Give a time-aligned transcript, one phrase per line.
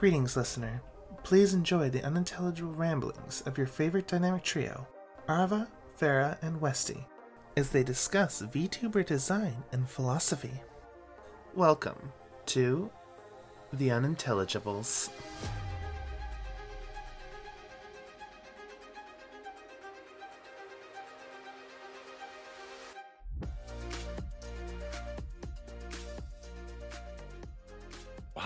[0.00, 0.80] Greetings, listener.
[1.24, 4.88] Please enjoy the unintelligible ramblings of your favorite dynamic trio,
[5.28, 5.68] Arva,
[6.00, 7.06] Farah, and Westy,
[7.58, 10.62] as they discuss VTuber design and philosophy.
[11.54, 12.14] Welcome
[12.46, 12.90] to
[13.74, 15.10] The Unintelligibles.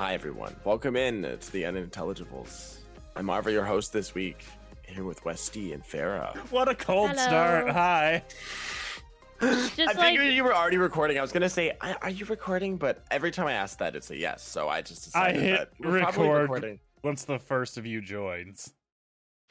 [0.04, 0.54] Hi, everyone.
[0.64, 2.80] Welcome in to the Unintelligibles.
[3.16, 4.44] I'm Arva, your host this week,
[4.86, 6.36] here with Westy and Farah.
[6.50, 7.22] What a cold Hello.
[7.22, 7.70] start.
[7.70, 8.22] Hi.
[9.40, 11.16] Just I like figured you were already recording.
[11.16, 14.10] I was gonna say, "I- "Are you recording?" But every time I ask that, it's
[14.10, 14.42] a yes.
[14.42, 16.42] So I just I decided hit that we're probably record.
[16.42, 16.80] recording.
[17.02, 18.74] Once the first of you joins.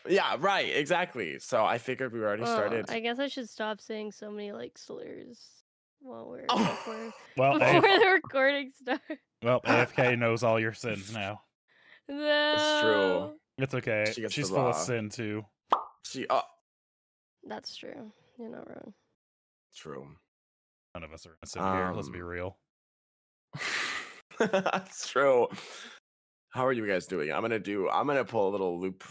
[0.08, 0.72] Yeah, right.
[0.76, 1.40] Exactly.
[1.40, 2.92] So I figured we were already oh, started.
[2.92, 5.63] I guess I should stop saying so many like slurs
[6.04, 6.58] while we're Oh.
[6.58, 9.04] before, Well, before A- the recording starts.
[9.42, 11.42] well, AFK knows all your sins now.
[12.10, 13.38] No, true.
[13.64, 14.12] It's okay.
[14.14, 15.44] She gets She's the full of sin too.
[16.06, 16.42] She oh,
[17.48, 18.12] That's true.
[18.38, 18.94] You're not wrong.
[19.76, 20.08] true.
[20.96, 21.92] None of us are innocent here.
[21.96, 22.58] Let's be Um, real.
[24.40, 25.48] That's true.
[26.50, 27.32] How are you guys doing?
[27.32, 27.90] I'm gonna do.
[27.90, 29.04] I'm gonna pull a little loop.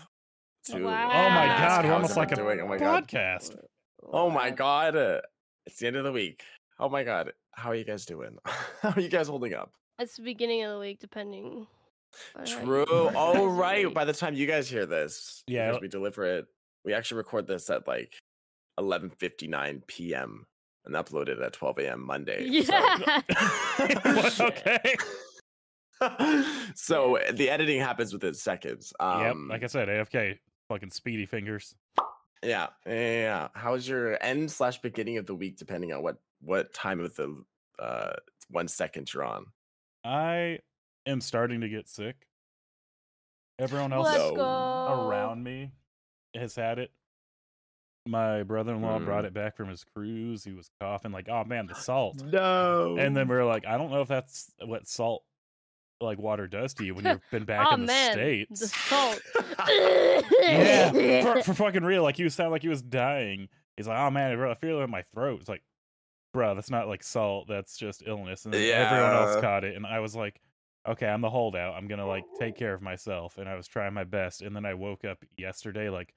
[0.67, 2.61] To Oh my god, we're almost like a doing?
[2.61, 3.09] Oh my god.
[3.09, 3.57] podcast.
[4.13, 4.95] Oh my god.
[4.97, 5.21] uh,
[5.67, 6.43] It's the end of the week.
[6.83, 7.33] Oh my god.
[7.53, 8.37] How are you guys doing?
[8.83, 9.73] How are you guys holding up?
[10.01, 11.67] It's the beginning of the week, depending.
[12.35, 12.85] on how you True.
[13.07, 13.85] guys Oh are right.
[13.87, 13.95] week.
[13.95, 16.47] By the time you guys hear this, Yeah, we deliver it.
[16.85, 18.15] We actually record this at like
[18.81, 20.45] 11:59 p.m.
[20.85, 22.01] and upload it at 12 a.m.
[22.07, 22.63] Monday.
[22.63, 23.21] so- Yeah.
[24.41, 24.95] okay.
[26.75, 28.93] so the editing happens within seconds.
[28.99, 29.37] Um, yep.
[29.49, 30.39] Like I said, AFK.
[30.69, 31.75] Fucking speedy fingers.
[32.43, 33.49] yeah, yeah, yeah, yeah.
[33.55, 37.43] How's your end slash beginning of the week, depending on what what time of the
[37.79, 38.13] uh
[38.51, 39.47] one second you're on?
[40.05, 40.59] I
[41.07, 42.27] am starting to get sick.
[43.59, 44.35] Everyone else Let's No.
[44.37, 45.09] go.
[45.09, 45.71] around me
[46.35, 46.91] has had it.
[48.07, 49.29] My brother-in-law brought Mm.
[49.29, 50.43] it back from his cruise.
[50.43, 52.97] He was coughing like, "Oh man, the salt." No.
[52.99, 55.23] And then we are like, "I don't know if that's what salt
[56.01, 58.67] like water does to you when you've been back oh in the man, states." the
[58.67, 59.21] salt.
[60.41, 62.03] yeah, for, for fucking real.
[62.03, 63.49] Like he was sounded like he was dying.
[63.77, 65.63] He's like, "Oh man, bro, I feel it in my throat." It's like,
[66.33, 67.47] bro, that's not like salt.
[67.49, 68.45] That's just illness.
[68.45, 70.41] And then everyone else caught it, and I was like,
[70.89, 71.75] "Okay, I'm the holdout.
[71.75, 74.43] I'm gonna like take care of myself." And I was trying my best.
[74.43, 76.15] And then I woke up yesterday like,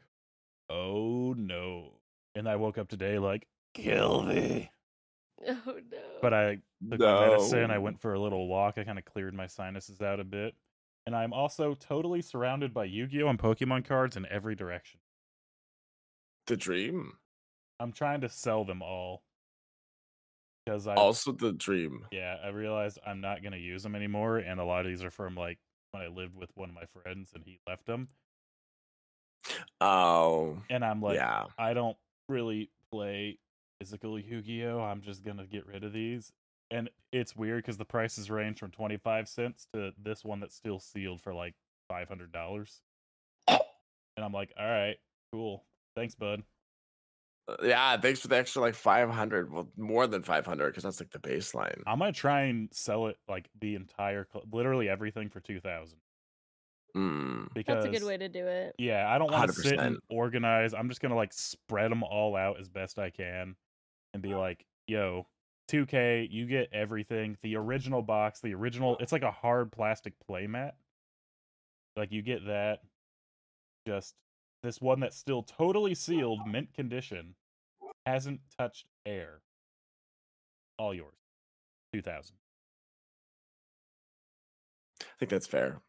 [0.69, 1.99] "Oh no!"
[2.35, 4.71] And I woke up today like, "Kill me."
[5.47, 5.61] oh
[5.91, 5.97] no.
[6.21, 6.55] But I
[6.89, 7.71] took my medicine.
[7.71, 8.77] I went for a little walk.
[8.77, 10.55] I kind of cleared my sinuses out a bit.
[11.05, 14.99] And I'm also totally surrounded by Yu-Gi-Oh and Pokemon cards in every direction.
[16.47, 17.17] the dream.
[17.79, 19.23] I'm trying to sell them all
[20.65, 22.05] because I Also the dream.
[22.11, 25.11] yeah I realized I'm not gonna use them anymore, and a lot of these are
[25.11, 25.59] from like
[25.91, 28.09] when I lived with one of my friends and he left them,
[29.81, 31.45] Oh, and I'm like yeah.
[31.57, 31.97] I don't
[32.29, 33.37] really play
[33.79, 34.79] physical Yu-Gi-Oh.
[34.79, 36.31] I'm just gonna get rid of these,
[36.71, 40.79] and it's weird because the prices range from 25 cents to this one that's still
[40.79, 41.53] sealed for like
[41.89, 42.81] 500 dollars,
[43.47, 43.59] and
[44.17, 44.97] I'm like, all right,
[45.31, 45.63] cool,
[45.95, 46.41] thanks, bud.
[47.47, 49.51] Uh, Yeah, thanks for the extra like 500.
[49.51, 51.81] Well, more than 500 because that's like the baseline.
[51.85, 56.00] I'm gonna try and sell it like the entire, literally everything for two thousand.
[56.95, 57.53] Mm.
[57.53, 58.75] Because That's a good way to do it.
[58.78, 60.73] Yeah, I don't want to sit and organize.
[60.73, 63.55] I'm just gonna like spread them all out as best I can,
[64.13, 65.28] and be like, "Yo,
[65.67, 67.38] 2K, you get everything.
[67.41, 68.97] The original box, the original.
[69.00, 70.72] It's like a hard plastic playmat.
[71.97, 72.79] Like you get that.
[73.88, 74.16] Just
[74.65, 77.35] this one that's still totally sealed, mint condition,
[78.05, 79.41] hasn't touched air.
[80.77, 81.17] All yours.
[81.93, 82.37] Two thousand.
[85.01, 85.81] I think that's fair.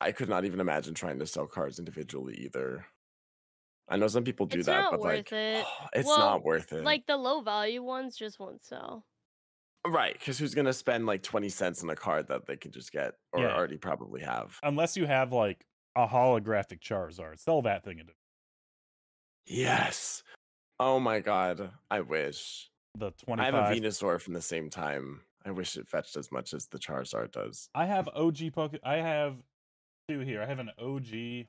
[0.00, 2.86] I could not even imagine trying to sell cards individually either.
[3.88, 5.66] I know some people do It's that, but like, worth it.
[5.94, 6.84] it's Well, not worth it.
[6.84, 9.06] Like the low value ones just won't sell.
[9.86, 10.14] right?
[10.18, 13.14] Because who's gonna spend like 20 cents on a card that they can just get
[13.32, 13.54] or Yeah.
[13.54, 14.58] already probably have?
[14.62, 18.12] Unless you have like a holographic Charizard, sell that thing into
[19.46, 20.22] Yes.
[20.78, 22.68] Oh my god, I wish.
[22.98, 23.54] the 25.
[23.54, 25.20] I have a Venusaur from the same time.
[25.44, 27.68] I wish it fetched as much as the Charizard does.
[27.74, 28.74] I have OG Poke.
[28.84, 29.36] I have
[30.08, 30.42] two here.
[30.42, 31.46] I have an OG,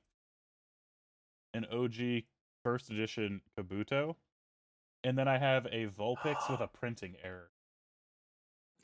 [1.55, 2.23] an OG
[2.63, 4.15] first edition Kabuto,
[5.03, 7.49] and then I have a Vulpix with a printing error.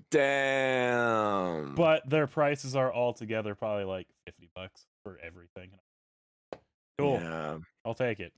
[0.10, 1.76] Damn.
[1.76, 5.70] But their prices are all together probably like fifty bucks for everything.
[6.98, 7.20] Cool.
[7.22, 7.58] Yeah.
[7.86, 8.34] I'll take it.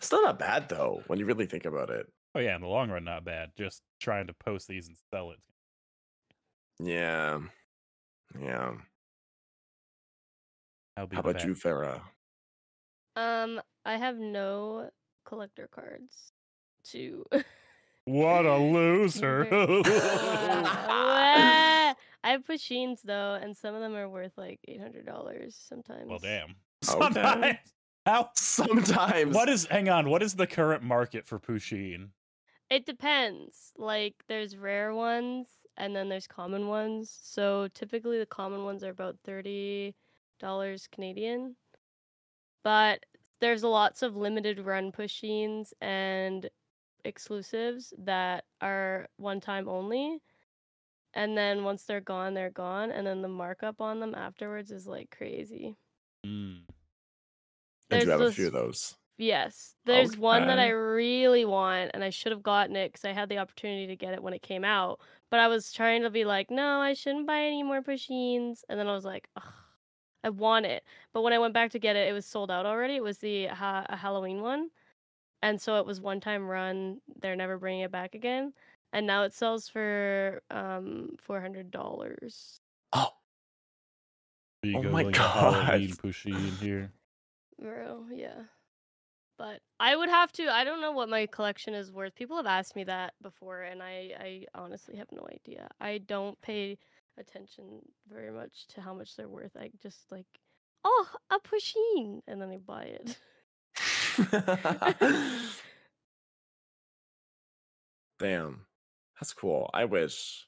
[0.00, 2.06] Still not bad though, when you really think about it.
[2.34, 3.50] Oh yeah, in the long run, not bad.
[3.56, 5.38] Just trying to post these and sell it.
[6.78, 7.38] Yeah.
[8.38, 8.72] Yeah.
[10.96, 11.44] How about back.
[11.46, 12.02] you, Farah?
[13.16, 14.90] Um, I have no
[15.24, 16.32] collector cards
[16.90, 17.24] to.
[18.04, 19.48] What a loser!
[19.52, 19.82] Uh,
[20.88, 21.79] wah.
[22.22, 26.08] I have Pusheens though, and some of them are worth like eight hundred dollars sometimes.
[26.08, 26.54] well, damn.
[26.88, 26.98] Okay.
[27.12, 27.58] Sometimes.
[28.06, 28.30] How?
[28.34, 29.34] Sometimes.
[29.34, 29.66] What is?
[29.66, 30.08] Hang on.
[30.08, 32.08] What is the current market for Pusheen?
[32.70, 33.72] It depends.
[33.76, 37.14] Like, there's rare ones, and then there's common ones.
[37.22, 39.94] So typically, the common ones are about thirty
[40.38, 41.56] dollars Canadian.
[42.64, 43.04] But
[43.40, 46.48] there's lots of limited run Pusheens and
[47.04, 50.18] exclusives that are one time only.
[51.14, 52.90] And then once they're gone, they're gone.
[52.90, 55.76] And then the markup on them afterwards is like crazy.
[56.24, 56.60] Mm.
[57.90, 58.96] I do there's have a few of those.
[59.20, 63.12] Yes, there's one that I really want, and I should have gotten it because I
[63.12, 64.98] had the opportunity to get it when it came out.
[65.30, 68.64] But I was trying to be like, no, I shouldn't buy any more Pusheens.
[68.70, 69.52] And then I was like, Ugh,
[70.24, 70.84] I want it.
[71.12, 72.96] But when I went back to get it, it was sold out already.
[72.96, 74.70] It was the ha- a Halloween one,
[75.42, 77.02] and so it was one time run.
[77.20, 78.54] They're never bringing it back again.
[78.92, 82.60] And now it sells for um four hundred dollars.
[82.92, 83.10] Oh,
[84.62, 85.54] There you Oh go, my like a God.
[85.62, 86.92] Halloween Pusheen here.
[87.60, 88.44] Bro, yeah.
[89.38, 90.48] But I would have to.
[90.48, 92.14] I don't know what my collection is worth.
[92.14, 95.68] People have asked me that before, and I, I honestly have no idea.
[95.80, 96.78] I don't pay
[97.18, 99.56] attention very much to how much they're worth.
[99.56, 100.26] I just like,
[100.84, 103.18] oh, a Pusheen, and then I buy it.
[108.18, 108.66] Damn.
[109.20, 109.70] That's cool.
[109.74, 110.46] I wish.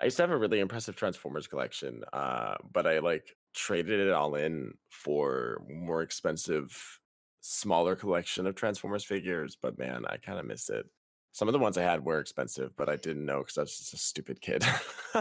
[0.00, 4.12] I used to have a really impressive Transformers collection, uh, but I like traded it
[4.12, 7.00] all in for more expensive,
[7.42, 9.56] smaller collection of Transformers figures.
[9.60, 10.86] But man, I kind of miss it.
[11.32, 13.76] Some of the ones I had were expensive, but I didn't know because I was
[13.76, 14.62] just a stupid kid.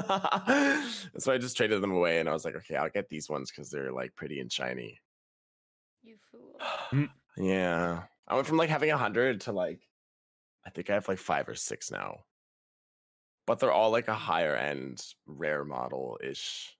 [1.17, 3.51] so I just traded them away, and I was like, okay, I'll get these ones
[3.51, 4.99] because they're like pretty and shiny.
[6.03, 7.07] You fool.
[7.37, 9.81] yeah, I went from like having a hundred to like,
[10.65, 12.19] I think I have like five or six now.
[13.45, 16.77] But they're all like a higher end, rare model ish.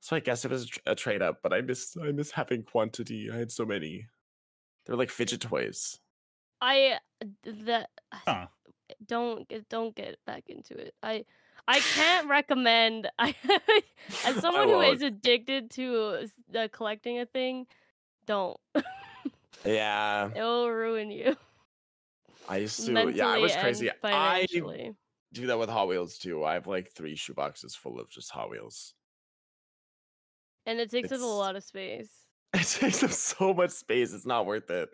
[0.00, 3.30] So I guess it was a trade up, but I miss I miss having quantity.
[3.30, 4.06] I had so many.
[4.86, 5.98] They're like fidget toys.
[6.60, 6.98] I
[7.44, 8.46] that Huh.
[9.06, 10.94] don't get don't get back into it.
[11.02, 11.24] I
[11.68, 13.10] I can't recommend.
[13.18, 13.34] I
[14.24, 15.02] as someone who won't.
[15.02, 17.66] addicted to uh, collecting a thing,
[18.26, 18.58] don't.
[19.64, 21.36] Yeah, it will ruin you.
[22.48, 22.92] I used to.
[22.92, 23.90] mentally yeah, I was crazy.
[24.02, 24.46] I.
[25.32, 26.44] do that with Hot Wheels too.
[26.44, 28.94] I have like three shoeboxes full of just Hot Wheels.
[30.66, 32.10] And it takes up a lot of space.
[32.54, 34.12] It takes up so much space.
[34.12, 34.90] It's not worth it.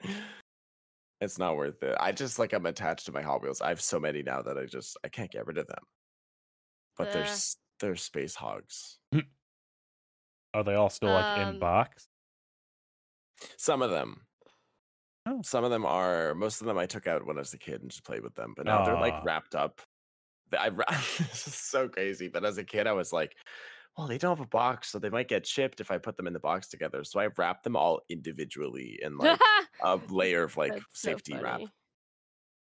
[1.21, 1.97] It's not worth it.
[1.99, 3.61] I just like I'm attached to my Hot Wheels.
[3.61, 5.83] I have so many now that I just I can't get rid of them.
[6.97, 7.37] But they're Uh.
[7.81, 9.01] they're space hogs.
[10.55, 12.07] Are they all still like in Um, box?
[13.57, 14.25] Some of them.
[15.27, 15.41] Oh.
[15.43, 16.37] Some of them are.
[16.37, 18.37] Most of them I took out when I was a kid and just played with
[18.37, 18.55] them.
[18.57, 19.81] But now they're like wrapped up.
[20.51, 20.85] Th- I wra-
[21.19, 22.29] this is so crazy.
[22.29, 23.37] But as a kid, I was like,
[23.97, 26.29] well, they don't have a box, so they might get chipped if I put them
[26.29, 27.03] in the box together.
[27.03, 29.41] So I wrapped them all individually in like
[29.83, 31.63] a layer of like That's so safety wrap.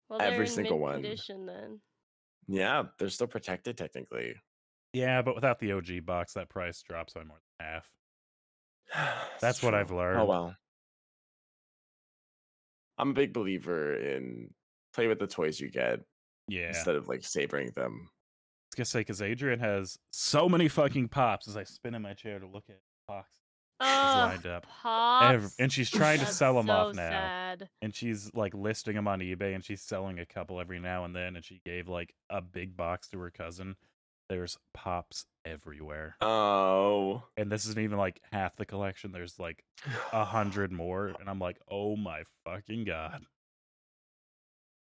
[0.09, 1.03] Well, every in single one.
[1.03, 1.81] Then.
[2.49, 4.35] Yeah, they're still protected technically.
[4.93, 9.19] Yeah, but without the OG box, that price drops by more than half.
[9.41, 10.21] That's what I've oh, learned.
[10.21, 10.55] Oh well.
[12.99, 14.51] I'm a big believer in
[14.93, 16.01] play with the toys you get
[16.51, 16.69] Yeah.
[16.69, 18.09] instead of like savoring them.
[18.11, 22.03] I was gonna say because Adrian has so many fucking pops as I spin in
[22.03, 23.29] my chair to look at the box
[23.83, 23.85] Oh,
[24.31, 24.67] lined up.
[24.83, 25.35] pops.
[25.35, 27.09] Ev- and she's trying to sell them so off now.
[27.11, 27.69] Sad.
[27.83, 31.17] And she's like listing them on eBay, and she's selling a couple every now and
[31.17, 31.35] then.
[31.37, 33.77] And she gave like a big box to her cousin.
[34.29, 37.25] There's pops everywhere, Oh.
[37.37, 39.11] and this isn't even like half the collection.
[39.11, 39.65] There's like
[40.13, 43.23] a hundred more, and I'm like, oh my fucking god.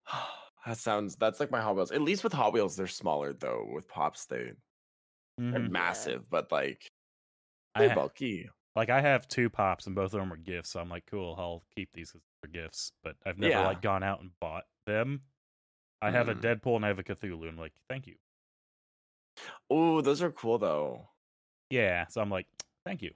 [0.67, 1.91] that sounds that's like my Hot Wheels.
[1.93, 3.67] At least with Hot Wheels, they're smaller though.
[3.73, 4.53] With Pops, they
[5.51, 5.71] they're Mhm.
[5.71, 6.89] massive, but like
[7.77, 8.49] they're ha- bulky.
[8.77, 10.71] Like I have two pops, and both of them are gifts.
[10.71, 12.93] So I'm like, cool, I'll keep these 'cause they're gifts.
[13.03, 13.67] But I've never Yeah.
[13.67, 15.23] like gone out and bought them.
[16.03, 16.41] I have a Mm.
[16.43, 17.43] Deadpool and I have a Cthulhu.
[17.43, 18.19] and I'm like, thank you.
[19.71, 21.09] Oh, those are cool though.
[21.71, 22.07] Yeah.
[22.09, 22.47] So I'm like,
[22.85, 23.15] thank you.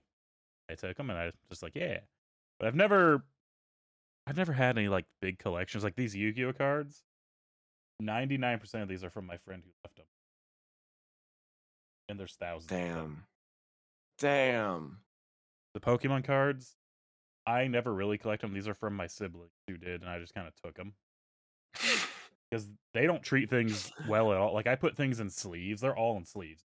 [0.70, 2.00] I took them and I was just like, yeah.
[2.58, 3.26] But I've never,
[4.26, 7.04] I've never had any like big collections like these Yu-Gi-Oh cards.
[8.00, 10.06] Ninety nine percent of these are from my friend who left them,
[12.08, 12.70] and there's thousands.
[12.70, 13.24] Damn.
[14.18, 14.98] Damn.
[15.74, 16.76] The Pokemon cards,
[17.46, 18.52] I never really collect them.
[18.52, 20.92] These are from my siblings who did, and I just kind of took them
[22.50, 24.54] because they don't treat things well at all.
[24.54, 26.64] Like I put things in sleeves; they're all in sleeves.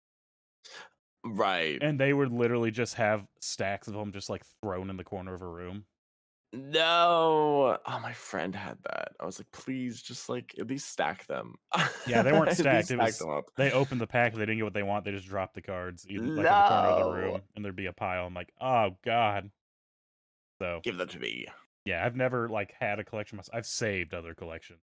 [1.22, 1.78] Right.
[1.82, 5.34] and they would literally just have stacks of them just like thrown in the corner
[5.34, 5.84] of a room.
[6.52, 7.78] No.
[7.86, 9.12] Oh, my friend had that.
[9.20, 11.54] I was like, please just like at least stack them.
[12.06, 13.44] Yeah, they weren't stacked, stack was- them up.
[13.56, 16.06] They opened the pack, they didn't get what they want, they just dropped the cards
[16.08, 18.26] either, like in the corner of the room, and there'd be a pile.
[18.26, 19.50] I'm like, oh god.
[20.60, 21.46] So Give them to me.
[21.84, 23.56] yeah, I've never like had a collection myself.
[23.56, 24.80] I've saved other collections.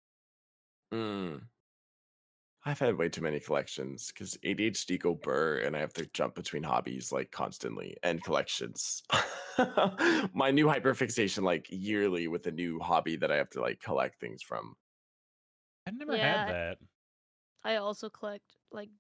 [0.93, 1.43] Mm.
[2.65, 6.35] I've had way too many collections because ADHD go burr and I have to jump
[6.37, 9.03] between hobbies like constantly and collections.
[10.33, 14.21] My new hyperfixation like yearly with a new hobby that I have to like collect
[14.21, 14.77] things from.
[15.87, 16.19] I've never Yeah.
[16.19, 16.79] had that.
[17.65, 18.91] I also collect like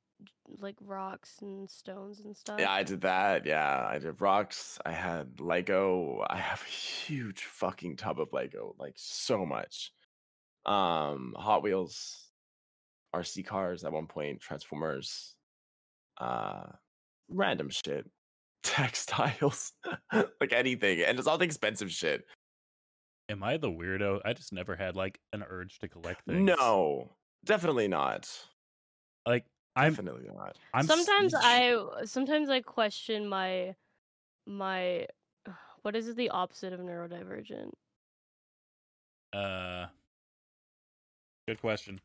[0.47, 2.59] like rocks and stones and stuff.
[2.59, 3.47] Yeah, I did that.
[3.47, 4.78] Yeah, I did rocks.
[4.85, 6.25] I had Lego.
[6.28, 9.92] I have a huge fucking tub of Lego, like so much.
[10.66, 12.22] Um, Hot Wheels,
[13.14, 15.35] RC cars at one point, Transformers,
[16.19, 16.64] uh,
[17.28, 18.09] random shit,
[18.62, 19.73] textiles,
[20.12, 22.25] like anything, and it's all the expensive shit.
[23.28, 24.21] Am I the weirdo?
[24.25, 26.40] I just never had like an urge to collect things.
[26.59, 28.28] No, definitely not.
[29.26, 30.57] Like I'm Definitely not.
[30.75, 33.75] I'm s- sometimes I sometimes I question my
[34.47, 35.07] my
[35.83, 37.71] what is it the opposite of neurodivergent?
[39.33, 39.87] uh
[41.49, 41.99] good question.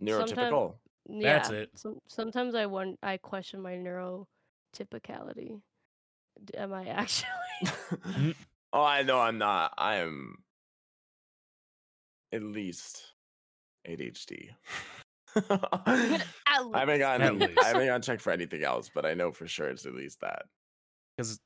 [0.00, 0.74] Sometime- Neurotypical.
[1.10, 1.70] Yeah, That's it.
[1.74, 5.60] Some, sometimes I want I question my neurotypicality.
[6.54, 7.28] Am I actually?
[7.64, 8.34] Mm.
[8.74, 9.72] oh, I know I'm not.
[9.78, 10.36] I am
[12.32, 13.04] at least
[13.88, 14.50] ADHD.
[15.36, 16.22] I
[16.74, 17.58] haven't gotten At least.
[17.62, 20.20] I haven't gotten checked for anything else, but I know for sure it's at least
[20.20, 20.42] that.
[21.16, 21.40] because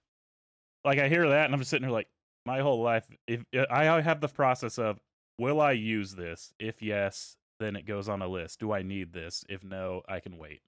[0.84, 2.08] like I hear that and I'm just sitting here like
[2.46, 4.98] my whole life if I have the process of
[5.38, 9.12] will I use this if yes then it goes on a list do I need
[9.12, 10.62] this if no I can wait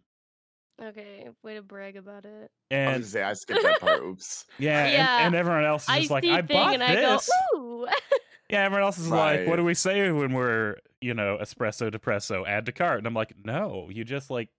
[0.82, 2.28] Okay, way to brag about it.
[2.28, 4.02] I was and gonna say I skipped that part.
[4.02, 4.44] Oops.
[4.58, 5.16] yeah, Yeah.
[5.18, 7.86] And, and everyone else is I just like I bought and this I go, ooh.
[8.50, 12.46] yeah everyone else is like what do we say when we're you know espresso depresso
[12.46, 14.50] add to cart and I'm like no you just like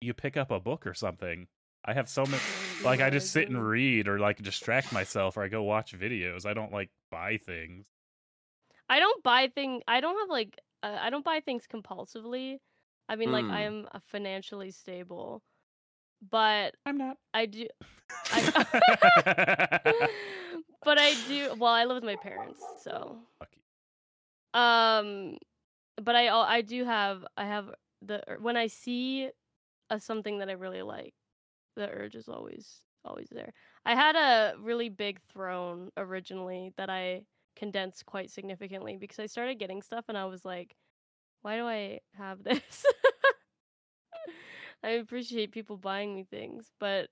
[0.00, 1.48] you pick up a book or something
[1.84, 2.42] I have so many
[2.84, 6.46] like I just sit and read or like distract myself or I go watch videos
[6.46, 7.86] I don't like buy things
[8.88, 9.82] I don't buy thing.
[9.88, 12.58] I don't have like I don't buy things compulsively.
[13.08, 13.66] I mean, like I Mm.
[13.66, 15.42] am uh, financially stable,
[16.30, 17.66] but I'm not I do.
[18.32, 18.42] I,
[20.84, 21.54] but I do.
[21.56, 23.18] Well, I live with my parents, so.
[23.38, 23.50] Fuck.
[24.60, 25.36] Um,
[26.02, 29.30] but I al- I do have I have the when I see
[29.90, 31.14] a something that I really like,
[31.76, 33.52] the urge is always always there.
[33.84, 37.22] I had a really big throne originally that I
[37.56, 40.74] condensed quite significantly because I started getting stuff and I was like,
[41.42, 42.84] why do I have this?
[44.82, 47.08] I appreciate people buying me things, but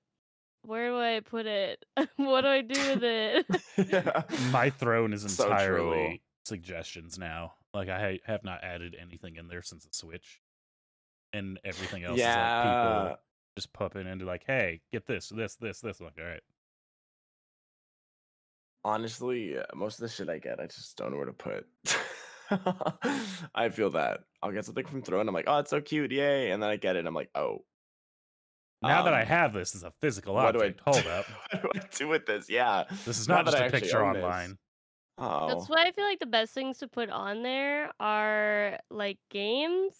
[0.64, 1.84] where do I put it?
[2.16, 3.46] what do I do with it?
[4.52, 5.50] my throne is So true.
[5.50, 7.54] entirely suggestions now.
[7.74, 10.40] Like I have not added anything in there since the Switch,
[11.32, 13.16] and everything else is like people
[13.56, 16.42] just popping into like, "Hey, get this, this, this, this." I'm like, all right,
[18.84, 21.66] Honestly, uh, most of the shit I get, I just don't know where to put.
[23.54, 24.20] I feel that.
[24.42, 25.28] I'll get something from Throne.
[25.28, 26.50] I'm like, oh, it's so cute, yay!
[26.50, 27.00] And then I get it.
[27.00, 27.64] and I'm like, oh.
[28.82, 31.26] now that I um, have this as a physical what do I object, hold up,
[31.62, 32.50] what do I do with this?
[32.50, 32.84] Yeah.
[33.04, 34.24] this is now not that just I a actually picture own this.
[34.24, 34.58] online.
[35.18, 35.48] Oh.
[35.48, 39.94] That's why I feel like the best things to put on there are like games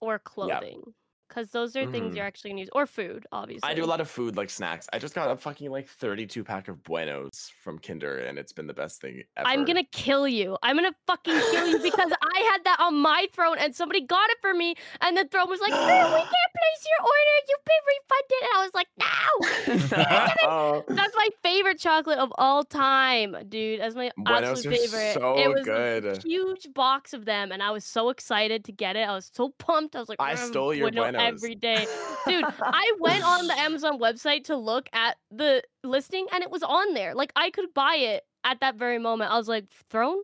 [0.00, 0.82] or clothing.
[1.28, 2.26] Because those are things you're mm-hmm.
[2.26, 2.70] actually gonna use.
[2.72, 3.68] Or food, obviously.
[3.68, 4.88] I do a lot of food like snacks.
[4.92, 8.66] I just got a fucking like 32 pack of Buenos from Kinder, and it's been
[8.66, 9.48] the best thing ever.
[9.48, 10.56] I'm gonna kill you.
[10.62, 14.30] I'm gonna fucking kill you because I had that on my throne and somebody got
[14.30, 17.34] it for me, and the throne was like, we can't place your order.
[17.48, 23.36] You've been refunded." And I was like, "No." That's my favorite chocolate of all time,
[23.48, 23.80] dude.
[23.80, 25.14] That's my Buenos absolute favorite.
[25.14, 28.96] so it was a huge box of them, and I was so excited to get
[28.96, 29.08] it.
[29.08, 29.96] I was so pumped.
[29.96, 31.86] I was like, I "I'm gonna stole your Bueno Buenos every day,
[32.26, 32.44] dude.
[32.62, 36.94] I went on the Amazon website to look at the listing, and it was on
[36.94, 37.14] there.
[37.14, 39.30] Like I could buy it at that very moment.
[39.30, 40.18] I was like, "Throne."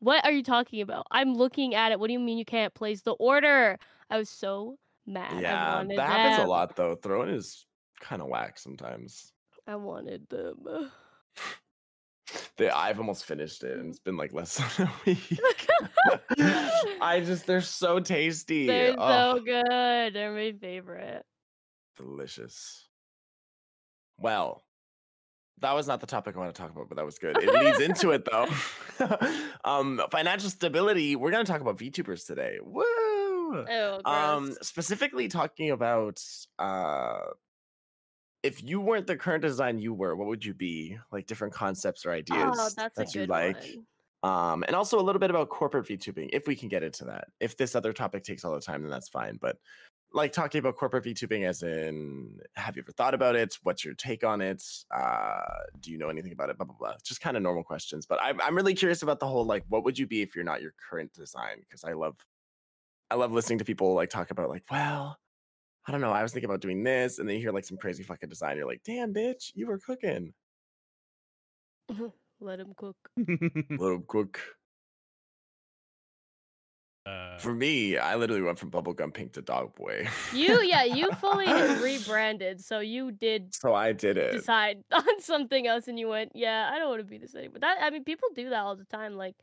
[0.00, 1.06] What are you talking about?
[1.12, 2.00] I'm looking at it.
[2.00, 3.78] What do you mean you can't place the order?
[4.10, 4.76] I was so
[5.06, 5.40] mad.
[5.40, 6.94] Yeah, that happens a lot though.
[6.94, 7.66] Throne is
[8.00, 9.32] kind of whack sometimes.
[9.66, 10.90] I wanted them.
[12.56, 15.38] They, I've almost finished it, and it's been like less than a week.
[17.00, 18.66] I just they're so tasty.
[18.66, 20.14] They're Oh, so good.
[20.14, 21.24] They're my favorite.
[21.96, 22.88] delicious.
[24.18, 24.62] Well,
[25.60, 27.36] that was not the topic I want to talk about, but that was good.
[27.38, 28.46] It leads into it though.
[29.64, 31.16] um, financial stability.
[31.16, 32.58] We're gonna talk about VTubers today.
[32.62, 32.84] Woo!
[33.54, 34.02] Oh, gross.
[34.06, 36.22] Um, specifically talking about
[36.58, 37.20] uh
[38.42, 40.98] if you weren't the current design you were, what would you be?
[41.12, 43.56] Like different concepts or ideas Oh, that's that you like.
[43.56, 43.86] one.
[44.24, 47.28] Um, and also a little bit about corporate VTubing, if we can get into that.
[47.40, 49.36] If this other topic takes all the time, then that's fine.
[49.40, 49.58] But
[50.12, 53.56] like talking about corporate VTubing, as in, have you ever thought about it?
[53.62, 54.62] What's your take on it?
[54.94, 55.40] Uh,
[55.80, 56.56] do you know anything about it?
[56.58, 56.94] Blah blah blah.
[57.04, 58.06] Just kind of normal questions.
[58.06, 60.44] But I'm I'm really curious about the whole like, what would you be if you're
[60.44, 61.58] not your current design?
[61.60, 62.16] Because I love,
[63.12, 65.18] I love listening to people like talk about like, well,
[65.86, 66.12] I don't know.
[66.12, 68.56] I was thinking about doing this, and then you hear like some crazy fucking design.
[68.56, 70.32] You're like, damn, bitch, you were cooking.
[72.40, 72.96] Let him cook.
[73.18, 74.40] Little cook.
[77.04, 80.08] uh, For me, I literally went from bubblegum pink to dog boy.
[80.32, 81.46] You, yeah, you fully
[81.82, 84.32] rebranded, so you did so I did it.
[84.32, 87.58] decide on something else, and you went, yeah, I don't want to be this anymore.
[87.60, 89.16] That I mean, people do that all the time.
[89.16, 89.34] Like,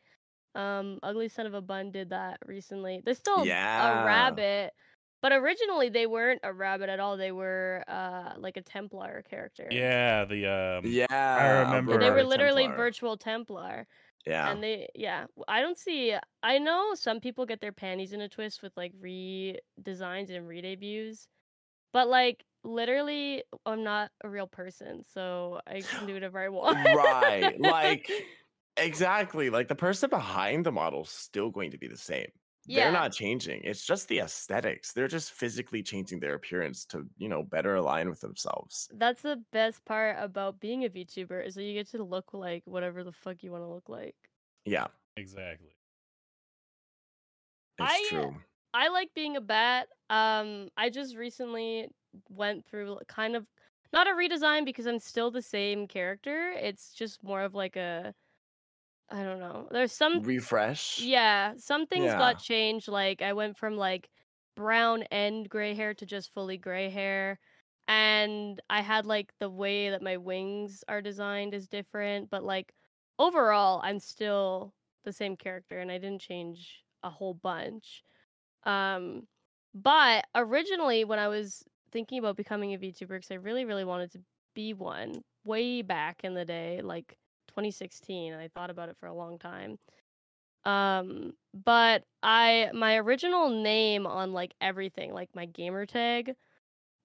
[0.56, 3.02] um, Ugly Son of a Bun did that recently.
[3.04, 4.02] They're still Yeah.
[4.02, 4.74] a rabbit,
[5.22, 7.18] but originally they weren't a rabbit at all.
[7.18, 9.68] They were uh like a Templar character.
[9.70, 10.48] yeah, the
[10.80, 12.86] um, Yeah, I remember- And they were literally Templar.
[12.86, 13.88] virtual Templar.
[14.26, 16.14] Yeah, And they, yeah, I don't see.
[16.44, 21.28] I know some people get their panties in a twist with like redesigns and re-debuts,
[21.94, 26.78] but like literally, I'm not a real person, so I can do whatever I want.
[26.86, 27.60] right.
[27.60, 28.10] Like
[28.82, 29.50] exactly.
[29.50, 32.28] Like the person behind the model's still going to be the same.
[32.66, 32.84] Yeah.
[32.84, 33.62] They're not changing.
[33.64, 34.94] It's just the aesthetics.
[34.94, 38.90] They're just physically changing their appearance to, you know, better align with themselves.
[38.94, 42.62] That's the best part about being a VTuber is that you get to look like
[42.66, 44.16] whatever the fuck you want to look like.
[44.66, 45.76] Yeah, exactly.
[47.80, 48.36] it's I, true.
[48.74, 49.88] I like being a bat.
[50.12, 51.88] Um, I just recently
[52.30, 53.48] went through kind of
[53.94, 56.54] not a redesign because I'm still the same character.
[56.56, 58.14] It's just more of like a
[59.12, 59.68] I don't know.
[59.72, 60.98] There's some Refresh.
[60.98, 62.16] yeah, some things Yeah.
[62.16, 62.88] got changed.
[62.90, 64.10] Like I went from like
[64.56, 67.40] brown and gray hair to just fully gray hair.
[67.88, 72.74] And I had like the way that my wings are designed is different, but like
[73.20, 74.74] overall I'm still
[75.06, 78.04] the same character and I didn't change a whole bunch.
[78.64, 79.28] Um
[79.74, 84.12] but originally when I was thinking about becoming a VTuber because I really really wanted
[84.14, 84.24] to
[84.56, 87.18] be one way back in the day like
[87.50, 89.78] 2016 and I thought about it for a long time.
[90.66, 96.34] Um but I my original name on like everything like my gamer tag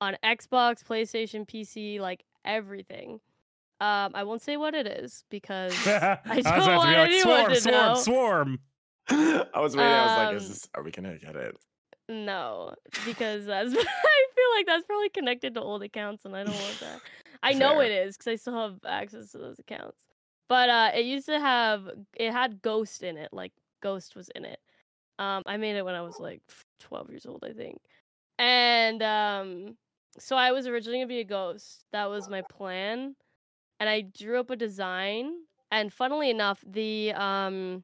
[0.00, 3.20] on Xbox, PlayStation, PC, like everything.
[3.80, 6.88] Um I won't say what it is because I I was don't about to want
[6.88, 7.94] be like, anyone swarm, to swarm, know.
[7.94, 8.58] swarm.
[9.54, 9.92] I was waiting.
[9.92, 11.56] I was like, Um, is this, are we gonna get it?
[12.08, 12.74] No,
[13.06, 16.80] because that's I feel like that's probably connected to old accounts, and I don't want
[16.80, 17.00] that.
[17.42, 17.82] I know Fair.
[17.84, 20.00] it is because I still have access to those accounts.
[20.48, 23.52] But uh, it used to have it had Ghost in it, like
[23.82, 24.60] Ghost was in it.
[25.18, 26.42] Um, I made it when I was like
[26.80, 27.80] 12 years old, I think,
[28.38, 29.76] and um,
[30.18, 31.84] so I was originally gonna be a ghost.
[31.92, 33.14] That was my plan,
[33.80, 35.32] and I drew up a design.
[35.70, 37.82] And funnily enough, the um,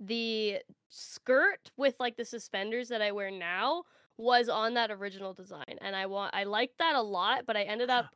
[0.00, 3.84] the skirt with like the suspenders that I wear now
[4.18, 7.62] was on that original design and I want I liked that a lot but I
[7.62, 8.06] ended up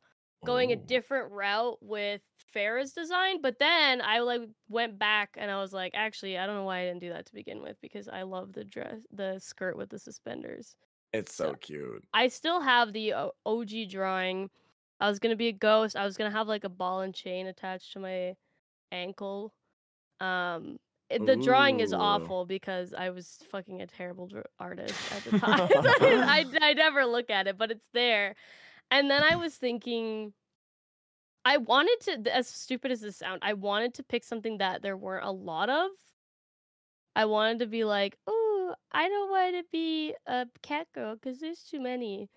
[0.44, 2.20] going a different route with
[2.54, 6.56] Farah's design but then I like went back and I was like actually I don't
[6.56, 9.38] know why I didn't do that to begin with because I love the dress the
[9.38, 10.74] skirt with the suspenders.
[11.12, 12.04] It's so so- cute.
[12.14, 13.12] I still have the
[13.46, 14.50] OG drawing.
[15.00, 15.96] I was going to be a ghost.
[15.96, 18.34] I was going to have like a ball and chain attached to my
[18.92, 19.52] ankle.
[20.20, 25.38] Um it- the drawing is awful because I was fucking a terrible artist at the
[25.40, 25.68] time.
[26.28, 28.36] I, I never look at it, but it's there.
[28.90, 30.34] And then I was thinking,
[31.44, 34.96] I wanted to, as stupid as this sound, I wanted to pick something that there
[34.96, 35.90] weren't a lot of.
[37.16, 41.40] I wanted to be like, oh, I don't want to be a cat girl because
[41.40, 42.30] there's too many,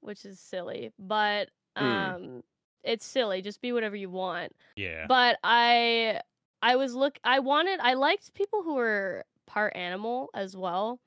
[0.00, 0.92] which is silly.
[0.98, 2.14] But Mm.
[2.16, 2.44] um,
[2.84, 3.42] it's silly.
[3.42, 5.06] Just be whatever you want Yeah.
[5.08, 6.20] but i
[6.62, 11.00] i was look i wanted i liked people who were part animal as well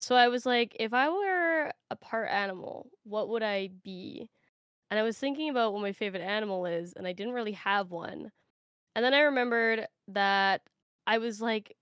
[0.00, 4.28] so i was like if i were a part animal what would i be
[4.92, 7.90] and i was thinking about what my favorite animal is and i didn't really have
[7.90, 8.30] one
[8.94, 10.60] and then i remembered that
[11.06, 11.74] i was like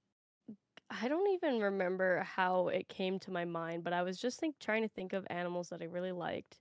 [1.02, 4.54] i don't even remember how it came to my mind but i was just think
[4.60, 6.60] trying to think of animals that i really liked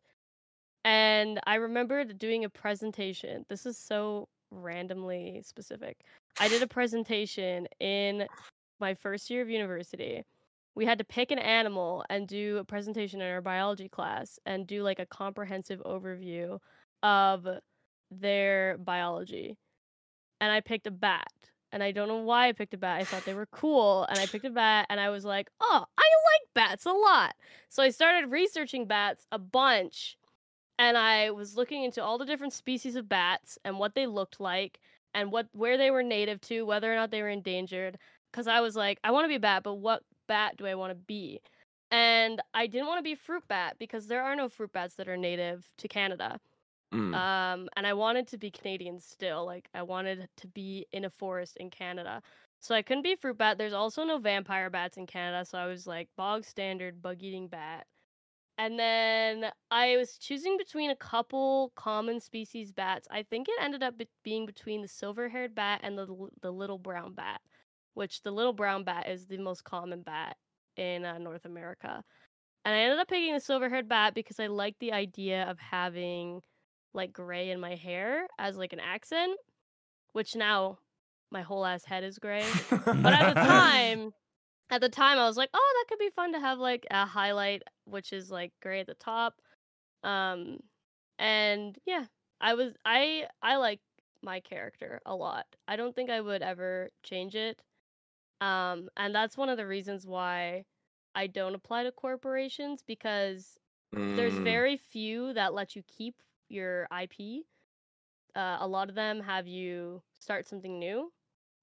[0.84, 5.98] and i remembered doing a presentation this is so randomly specific.
[6.40, 8.28] I did a presentation in
[8.80, 10.24] my first year of university.
[10.80, 14.66] We had to pick an animal and do a presentation in our biology class and
[14.66, 16.60] do like a comprehensive overview
[17.04, 17.48] of
[18.12, 19.58] their biology.
[20.42, 21.28] And I picked a bat.
[21.72, 23.02] And I don't know why I picked a bat.
[23.02, 24.06] I thought they were cool.
[24.10, 27.36] And I picked a bat and I was like, oh, I like bats a lot.
[27.70, 30.18] So I started researching bats a bunch.
[30.80, 34.40] and I was looking into all the different species of bats and what they looked
[34.40, 34.80] like
[35.14, 37.98] and what where they were native to, whether or not they were endangered.
[38.32, 40.76] Because I was like, I want to be a bat, but what bat do I
[40.76, 41.42] want to be?
[41.92, 45.10] And I didn't want to be fruit bat because there are no fruit bats that
[45.10, 46.40] are native to Canada.
[46.94, 47.14] Mm.
[47.14, 49.46] Um, and I wanted to be Canadian still.
[49.46, 52.22] Like I wanted to be in a forest in Canada.
[52.62, 53.58] So I couldn't be fruit bat.
[53.58, 57.48] There's also no vampire bats in Canada, so I was like bog standard bug eating
[57.48, 57.86] bat.
[58.58, 63.08] And then I was choosing between a couple common species bats.
[63.10, 66.08] I think it ended up be- being between the silver-haired bat and the
[66.42, 67.40] the little brown bat,
[67.94, 70.38] which the little brown bat is the most common bat
[70.78, 72.04] in uh, North America.
[72.66, 76.42] And I ended up picking the silver-haired bat because I liked the idea of having
[76.94, 79.38] like gray in my hair as like an accent,
[80.14, 80.80] which now
[81.32, 82.46] my whole ass head is gray.
[82.70, 84.12] But at the time,
[84.70, 87.06] at the time I was like, oh, that could be fun to have like a
[87.06, 89.36] highlight which is like gray at the top.
[90.04, 90.60] Um
[91.18, 92.06] and yeah,
[92.42, 93.80] I was I I like
[94.22, 95.46] my character a lot.
[95.68, 97.62] I don't think I would ever change it.
[98.42, 100.66] Um and that's one of the reasons why
[101.16, 103.58] I don't apply to corporations because
[104.16, 104.40] there's Mm.
[104.40, 107.46] very few that let you keep your IP.
[108.36, 111.14] Uh, a lot of them have you start something new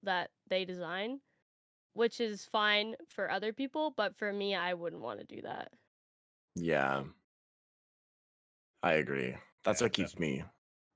[0.03, 1.21] that they design,
[1.93, 5.71] which is fine for other people, but for me, I wouldn't want to do that.
[6.55, 7.05] Yeah.
[8.81, 9.37] I agree.
[9.63, 10.43] That's what keeps me.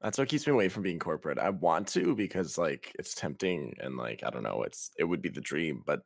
[0.02, 1.38] That's what keeps me away from being corporate.
[1.38, 5.22] I want to because like it's tempting and like I don't know, it's it would
[5.22, 6.02] be the dream, but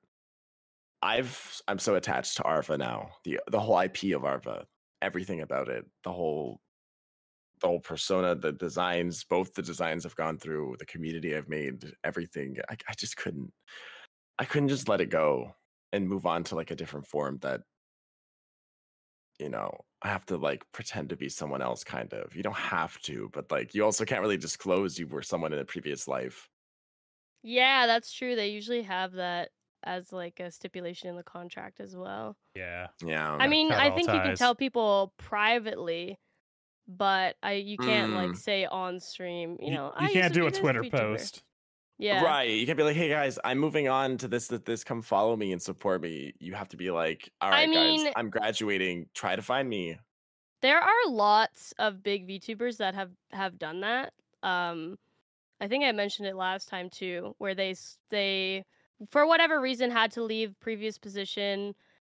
[1.01, 3.11] I've I'm so attached to Arva now.
[3.23, 4.65] The the whole IP of Arva,
[5.01, 6.59] everything about it, the whole
[7.61, 11.93] the whole persona, the designs, both the designs I've gone through, the community I've made,
[12.03, 12.57] everything.
[12.69, 13.51] I, I just couldn't
[14.39, 15.55] I couldn't just let it go
[15.93, 17.61] and move on to like a different form that
[19.39, 19.71] you know,
[20.01, 22.35] I have to like pretend to be someone else kind of.
[22.35, 25.59] You don't have to, but like you also can't really disclose you were someone in
[25.59, 26.49] a previous life.
[27.43, 28.35] Yeah, that's true.
[28.35, 29.51] They usually have that
[29.83, 32.37] as like a stipulation in the contract as well.
[32.55, 32.87] Yeah.
[33.03, 33.31] Yeah.
[33.39, 36.19] I mean, I all think you can tell people privately,
[36.87, 38.37] but I you can't like Mm.
[38.37, 39.57] say on stream.
[39.61, 41.43] You, You, know, you "I can't do a Twitter VTuber." post.
[41.97, 42.49] Yeah, Right.
[42.49, 44.83] You can't be like, hey guys, I'm moving on to this, this, this.
[44.83, 46.33] Come follow me and support me.
[46.39, 49.07] You have to be like, all right, I mean- guys, I'm graduating.
[49.13, 49.97] Try to find me.
[50.61, 54.11] there are lots of big VTubers that have have done that.
[54.43, 54.97] Um,
[55.61, 57.75] I think I mentioned it last time too, where they
[58.09, 58.65] they
[59.09, 61.75] for whatever reason had to leave previous position,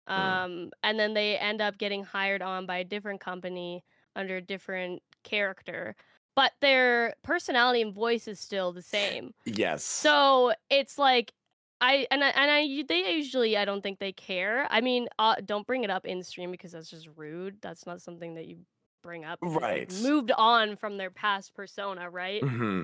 [0.07, 3.85] um, and then they end up getting hired on by a different company
[4.15, 5.95] under a different character,
[6.37, 9.33] but their personality and voice is still the same.
[9.45, 9.83] Yes.
[9.83, 11.33] So it's like
[11.81, 14.69] I and I, and I they usually I don't think they care.
[14.71, 17.57] I mean, uh, don't bring it up in stream because that's just rude.
[17.61, 18.59] That's not something that you
[19.03, 19.39] bring up.
[19.43, 19.93] Right.
[20.03, 22.43] Moved on from their past persona, right?
[22.45, 22.83] hmm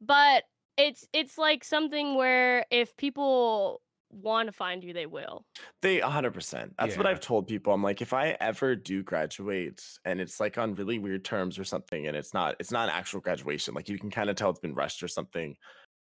[0.00, 0.44] But
[0.76, 3.80] it's it's like something where if people
[4.10, 5.46] want to find you, they will.
[5.82, 6.74] They 100%.
[6.78, 7.72] That's what I've told people.
[7.72, 11.64] I'm like, if I ever do graduate and it's like on really weird terms or
[11.64, 14.50] something, and it's not, it's not an actual graduation, like you can kind of tell
[14.50, 15.56] it's been rushed or something.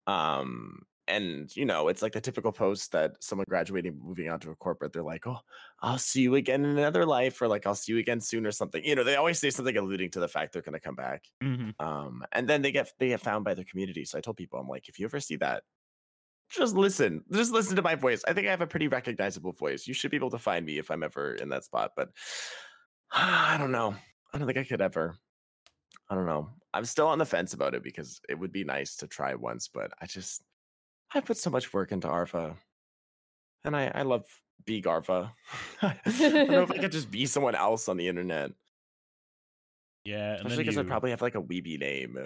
[0.07, 4.51] Um, and you know, it's like the typical post that someone graduating, moving on to
[4.51, 5.39] a corporate, they're like, oh,
[5.81, 8.51] I'll see you again in another life, or like, I'll see you again soon, or
[8.53, 8.83] something.
[8.85, 11.25] You know, they always say something alluding to the fact they're going to come back.
[11.41, 14.05] hmm Um, and then they get they get found by their community.
[14.05, 15.63] So I told people, I'm like, if you ever see that,
[16.53, 17.23] just listen.
[17.31, 18.23] Just listen to my voice.
[18.27, 19.87] I think I have a pretty recognizable voice.
[19.87, 21.91] You should be able to find me if I'm ever in that spot.
[21.95, 22.09] But
[23.11, 23.95] I don't know.
[24.33, 25.15] I don't think I could ever.
[26.09, 26.49] I don't know.
[26.73, 29.67] I'm still on the fence about it because it would be nice to try once,
[29.67, 30.43] but I just
[31.13, 32.55] I put so much work into Arva.
[33.63, 34.25] And I, I love
[34.65, 35.33] being Arva.
[35.81, 38.51] I don't know if I could just be someone else on the internet.
[40.03, 40.35] Yeah.
[40.35, 42.17] Especially because I you- probably have like a weeby name.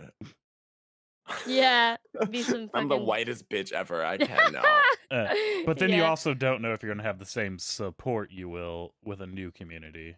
[1.46, 1.98] Yeah,
[2.30, 4.04] be some I'm the whitest bitch ever.
[4.06, 4.66] I cannot.
[5.12, 5.34] Uh,
[5.66, 8.48] But then you also don't know if you're going to have the same support you
[8.50, 10.16] will with a new community.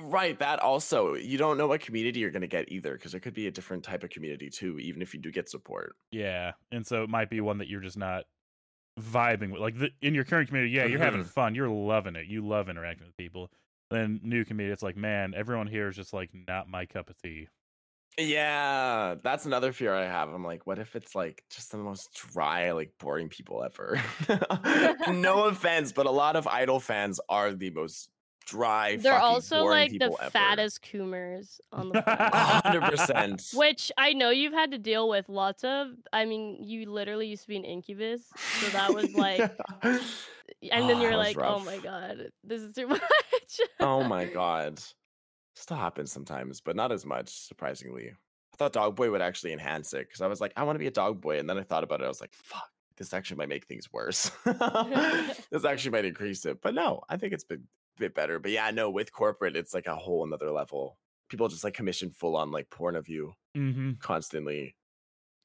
[0.00, 0.38] right.
[0.38, 3.34] That also, you don't know what community you're going to get either, because it could
[3.34, 5.96] be a different type of community too, even if you do get support.
[6.12, 6.52] Yeah.
[6.72, 8.24] And so it might be one that you're just not
[9.00, 9.60] vibing with.
[9.60, 11.26] Like the, in your current community, yeah, you're having Mhm.
[11.28, 11.54] fun.
[11.54, 12.26] You're loving it.
[12.26, 13.50] You love interacting with people.
[13.90, 17.16] Then new community, it's like, man, everyone here is just like not my cup of
[17.22, 17.48] tea.
[18.18, 20.28] Yeah, that's another fear I have.
[20.30, 24.00] I'm like, what if it's like just the most dry, like boring people ever?
[25.12, 28.10] no offense, but a lot of idol fans are the most
[28.44, 28.96] dry.
[28.96, 30.30] They're also like the ever.
[30.30, 32.34] fattest coomers on the planet.
[32.34, 33.42] hundred percent.
[33.54, 35.88] Which I know you've had to deal with lots of.
[36.12, 40.00] I mean, you literally used to be an incubus, so that was like, and
[40.72, 43.00] Oh, then ah, you're that was like, oh my god, this is too much.
[43.78, 44.80] oh my god
[45.58, 48.10] Still happens sometimes, but not as much, surprisingly.
[48.10, 50.80] I thought Dog Boy would actually enhance it because I was like, I want to
[50.80, 51.38] be a dog boy.
[51.38, 52.04] And then I thought about it.
[52.04, 54.30] I was like, fuck, this actually might make things worse.
[54.44, 56.60] this actually might increase it.
[56.62, 57.66] But no, I think it's been
[57.96, 58.38] a bit better.
[58.38, 60.98] But yeah, no, with corporate, it's like a whole another level.
[61.28, 63.92] People just like commission full on like porn of you Mm-hmm.
[64.00, 64.76] constantly.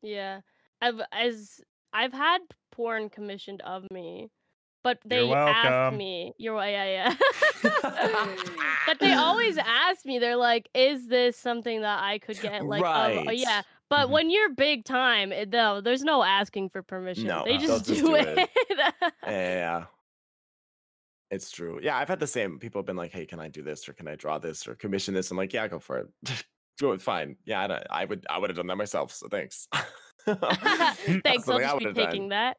[0.01, 0.41] Yeah.
[0.81, 1.59] I've as
[1.93, 2.39] I've had
[2.71, 4.29] porn commissioned of me,
[4.83, 6.33] but they You're ask me.
[6.37, 7.15] You're wel- yeah, yeah.
[8.87, 10.19] but they always ask me.
[10.19, 13.37] They're like, "Is this something that I could get?" Like, of- Right.
[13.37, 13.61] yeah.
[13.89, 14.11] But Mhm.
[14.11, 17.27] when you're big time, though, there's no asking for permission.
[17.27, 18.49] No, they they'll just, just do, do it.
[19.25, 19.85] Yeah.
[21.31, 21.79] It's true.
[21.81, 22.59] Yeah, I've had the same.
[22.59, 24.75] People have been like, "Hey, can I do this or can I draw this or
[24.75, 26.07] commission this?" I'm like, "Yeah, go for it.
[26.77, 27.01] do it.
[27.01, 27.37] Fine.
[27.45, 28.25] Yeah, I, don't- I would.
[28.29, 29.11] I would have done that myself.
[29.13, 29.67] So thanks."
[30.25, 31.47] Thanks.
[31.47, 32.05] I'll just be would've done.
[32.05, 32.57] taking that.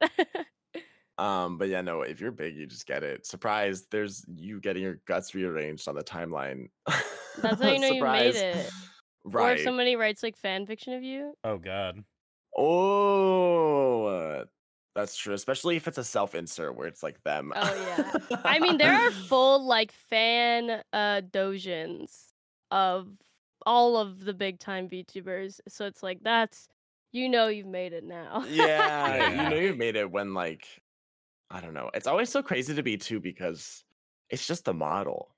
[1.19, 2.03] Um, but yeah, no.
[2.03, 3.27] If you're big, you just get it.
[3.27, 3.87] Surprise!
[3.91, 6.71] There's you getting your guts rearranged on the timeline.
[7.41, 8.37] That's how you know you made Surprise.
[8.37, 8.71] it.
[9.33, 11.35] Or if somebody writes like fan fiction of you.
[11.45, 12.05] Oh God.
[12.57, 14.45] Oh, uh,
[14.95, 15.35] that's true.
[15.35, 17.53] Especially if it's a self insert where it's like them.
[17.55, 17.97] Oh,
[18.31, 18.39] yeah.
[18.45, 22.33] I mean, there are full like fan uh dojins
[22.71, 23.09] of
[23.67, 25.61] all of the big time VTubers.
[25.69, 26.69] So it's like that's
[27.13, 28.45] you know you've made it now.
[28.49, 30.67] yeah, you know you've made it when like
[31.55, 31.89] I don't know.
[31.95, 33.85] It's always so crazy to be too because
[34.29, 35.37] it's just the model.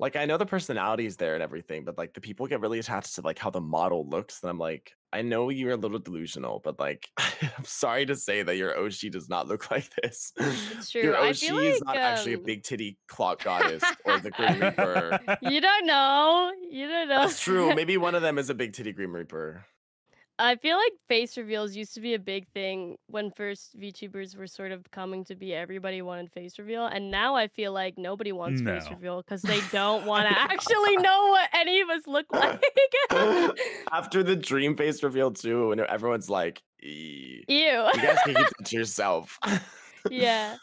[0.00, 2.80] Like I know the personality is there and everything, but like the people get really
[2.80, 4.42] attached to like how the model looks.
[4.42, 8.42] And I'm like, I know you're a little delusional, but like I'm sorry to say
[8.42, 10.32] that your Oshi does not look like this.
[10.36, 11.02] It's true.
[11.02, 14.32] Your Oshi feel is like, not actually a um, big titty clock goddess or the
[14.32, 15.20] Grim Reaper.
[15.42, 16.50] you don't know.
[16.68, 17.20] You don't know.
[17.20, 17.72] That's true.
[17.72, 19.64] Maybe one of them is a big titty Grim Reaper.
[20.38, 24.46] I feel like face reveals used to be a big thing when first VTubers were
[24.46, 28.32] sort of coming to be everybody wanted face reveal, and now I feel like nobody
[28.32, 32.26] wants face reveal because they don't want to actually know what any of us look
[32.32, 32.62] like.
[33.92, 37.56] After the dream face reveal too, and everyone's like, "Eee, Ew.
[37.56, 39.38] you guys can keep it to yourself.
[40.10, 40.56] yeah.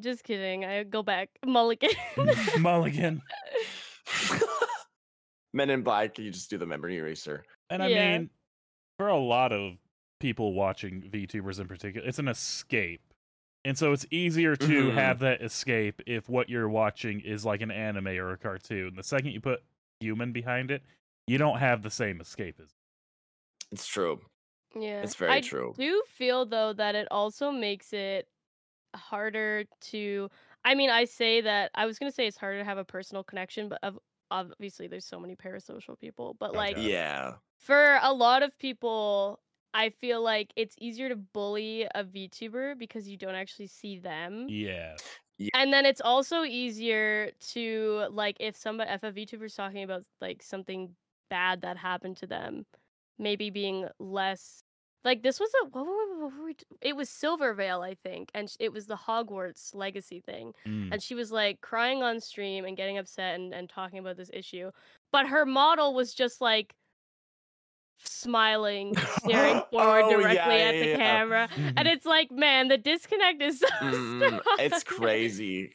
[0.00, 0.64] Just kidding.
[0.64, 1.28] I go back.
[1.44, 1.90] Mulligan.
[2.60, 3.20] Mulligan.
[5.52, 7.44] Men in Black, you just do the memory eraser.
[7.70, 8.18] And I Yeah.
[8.18, 8.30] mean,
[8.98, 9.78] for a lot of
[10.20, 13.02] people watching VTubers in particular, it's an escape.
[13.64, 14.92] And so it's easier to Mhm.
[14.92, 18.96] have that escape if what you're watching is like an anime or a cartoon.
[18.96, 19.62] The second you put
[20.00, 20.82] human behind it,
[21.26, 22.74] you don't have the same escape as
[23.70, 24.20] It's true.
[24.74, 25.04] yeah.
[25.04, 25.72] It's very I true.
[25.72, 28.28] I do feel though that it also makes it
[28.96, 30.30] harder to
[30.64, 33.24] I mean, I say that I was gonna say it's harder to have a personal
[33.24, 33.98] connection, but of
[34.30, 36.34] obviously there's so many parasocial people.
[36.40, 37.38] But like Yeah.
[37.58, 39.40] For a lot of people,
[39.74, 44.46] I feel like it's easier to bully a VTuber because you don't actually see them.
[44.48, 44.96] Yeah.
[45.38, 45.50] yeah.
[45.54, 50.42] And then it's also easier to like if somebody if a VTuber's talking about like
[50.42, 50.94] something
[51.30, 52.64] bad that happened to them,
[53.18, 54.62] maybe being less
[55.04, 58.52] like this was a what were, what were we, it was Silvervale I think, and
[58.58, 60.92] it was the Hogwarts legacy thing, Mm.
[60.92, 64.30] and she was like crying on stream and getting upset and, and talking about this
[64.32, 64.70] issue,
[65.12, 66.74] but her model was just like
[68.04, 70.96] smiling, staring forward Oh, directly yeah, at yeah, the yeah.
[70.96, 71.86] camera, and mm-hmm.
[71.86, 75.74] it's like man, the disconnect is so Mm, it's crazy.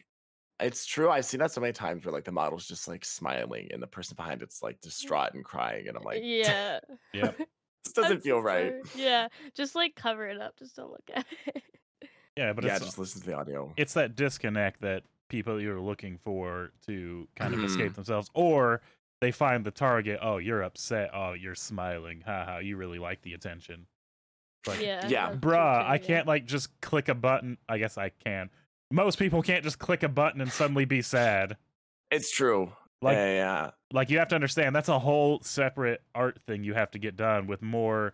[0.60, 1.10] It's true.
[1.10, 3.88] I've seen that so many times where like the model's just like smiling and the
[3.88, 5.88] person behind it's like distraught and crying.
[5.88, 6.80] And I'm like, yeah.
[7.14, 7.32] yeah.
[7.84, 8.74] this doesn't That's feel just right.
[8.86, 10.58] so- Yeah, just like cover it up.
[10.58, 11.64] Just don't look at it.
[12.38, 13.74] Yeah, but yeah, it's uh, just listen to the audio.
[13.78, 17.94] it's that disconnect that people you're looking for to kind of escape mm-hmm.
[17.96, 18.82] themselves or
[19.24, 23.34] they find the target oh you're upset oh you're smiling haha you really like the
[23.34, 23.86] attention
[24.68, 25.08] like yeah.
[25.08, 25.30] Yeah.
[25.30, 28.50] that's true bruh i can't like just click a button i guess i can
[28.92, 31.58] most people can't just click a button and suddenly be sad
[32.12, 32.72] It's true.
[33.02, 33.72] like yeah, yeah.
[33.92, 37.16] like you have to understand that's a whole separate art thing you have to get
[37.16, 38.14] done with more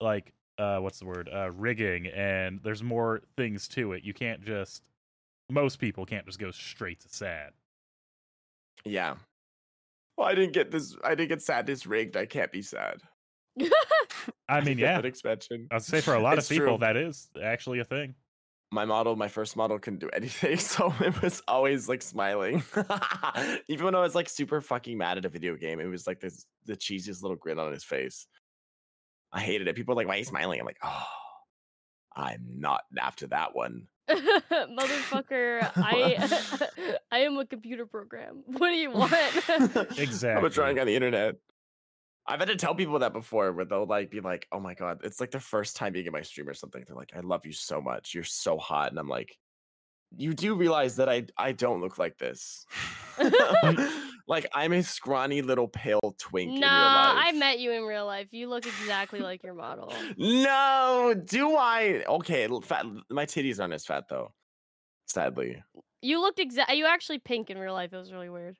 [0.00, 4.44] like uh what's the word uh rigging and there's more things to it you can't
[4.44, 4.82] just
[5.50, 7.52] most people can't just go straight to sad
[8.84, 9.14] Yeah.
[10.18, 10.96] Well, I didn't get this.
[11.04, 12.16] I didn't get sadness rigged.
[12.16, 13.00] I can't be sad.
[14.48, 15.66] i mean yeah expansion.
[15.72, 16.86] i'd say for a lot It's of people true.
[16.86, 18.14] that is actually a thing
[18.70, 22.62] my model, my first model couldn't do anything, so it was always like smiling.
[23.66, 26.20] Even when I was like super fucking mad at a video game, it was like
[26.20, 28.26] this the cheesiest little grin on his face.
[29.32, 29.74] I hated it.
[29.74, 31.06] People were like, "Why are you smiling?" I'm like, "Oh,
[32.14, 33.86] I'm not after that one."
[34.50, 38.42] Motherfucker, I I am a computer program.
[38.46, 39.12] What do you want?
[39.98, 40.30] Exactly.
[40.30, 41.36] I'm a drawing on the internet.
[42.26, 45.00] I've had to tell people that before, where they'll like be like, "Oh my god,"
[45.02, 46.84] it's like the first time being in my stream or something.
[46.86, 48.14] They're like, "I love you so much.
[48.14, 49.38] You're so hot," and I'm like,
[50.16, 52.66] "You do realize that I I don't look like this."
[54.28, 57.24] Like I'm a scrawny little pale twink in real life.
[57.26, 58.28] I met you in real life.
[58.30, 59.92] You look exactly like your model.
[60.18, 62.04] No, do I?
[62.06, 62.84] Okay, fat.
[63.10, 64.32] My titties aren't as fat though.
[65.06, 65.62] Sadly,
[66.02, 66.74] You looked exact.
[66.74, 67.92] You actually pink in real life.
[67.94, 68.56] It was really weird.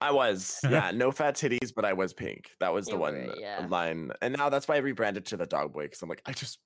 [0.00, 0.60] I was.
[0.70, 2.52] Yeah, no fat titties, but I was pink.
[2.60, 3.66] That was the You one uh, yeah.
[3.68, 4.12] line.
[4.22, 6.60] And now that's why I rebranded to the dog boy because I'm like, I just,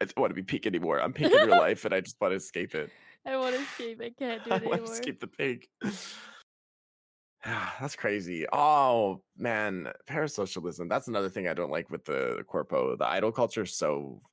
[0.00, 1.00] I don't want to be pink anymore.
[1.02, 2.90] I'm pink in real life, and I just want to escape it.
[3.26, 4.00] I want to escape.
[4.00, 4.92] I can't do it I it want to anymore.
[4.94, 5.66] escape the pig.
[7.44, 8.46] Ah, that's crazy.
[8.52, 10.88] Oh man, parasocialism.
[10.88, 12.96] That's another thing I don't like with the, the corpo.
[12.96, 14.28] The idol culture is so oh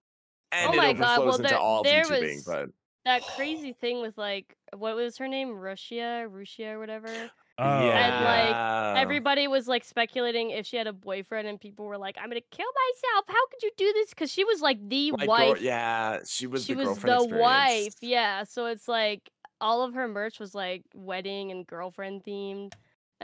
[0.52, 2.70] and Oh it my God, overflows well, into there- all there VTubing, was- but
[3.06, 5.50] That crazy thing with like, what was her name?
[5.50, 7.10] Rushia, Rushia, or whatever.
[7.58, 8.98] Oh, And, like.
[9.02, 12.42] Everybody was like speculating if she had a boyfriend, and people were like, "I'm gonna
[12.52, 13.26] kill myself.
[13.28, 15.62] How could you do this?" Because she was like the Like, girl- wife.
[15.62, 17.94] yeah, she was she the was girlfriend the wife.
[18.02, 18.44] Yeah.
[18.44, 19.30] So it's like
[19.62, 22.74] all of her merch was like wedding and girlfriend themed,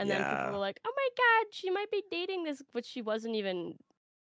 [0.02, 3.02] and then people were like, "Oh my god, she might be dating this," but she
[3.02, 3.74] wasn't even.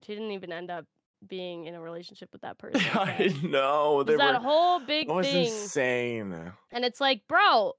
[0.04, 0.84] She didn't even end up
[1.26, 2.80] being in a relationship with that person.
[2.94, 4.00] I know.
[4.00, 5.46] it There was that whole big that was thing.
[5.46, 6.52] insane.
[6.70, 7.72] And it's like, bro,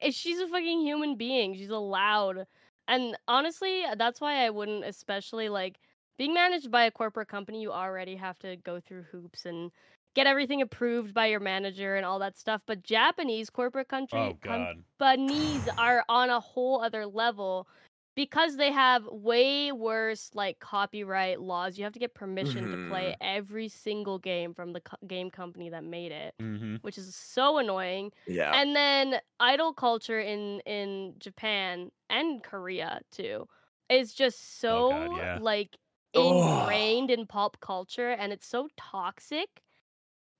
[0.00, 1.54] if she's a fucking human being.
[1.54, 2.46] She's allowed.
[2.88, 5.78] And honestly, that's why I wouldn't especially like
[6.18, 9.70] being managed by a corporate company, you already have to go through hoops and
[10.14, 12.62] get everything approved by your manager and all that stuff.
[12.66, 14.76] But Japanese corporate country oh god.
[14.98, 17.66] companies are on a whole other level
[18.14, 21.78] because they have way worse like copyright laws.
[21.78, 25.70] You have to get permission to play every single game from the co- game company
[25.70, 26.76] that made it, Mm-hmm.
[26.82, 28.52] which is so annoying Yeah.
[28.54, 33.48] and then idol culture in in Japan and Korea too
[33.88, 35.38] is just so Oh God, yeah.
[35.40, 35.78] like
[36.14, 39.48] ingrained in pop culture and it's so toxic.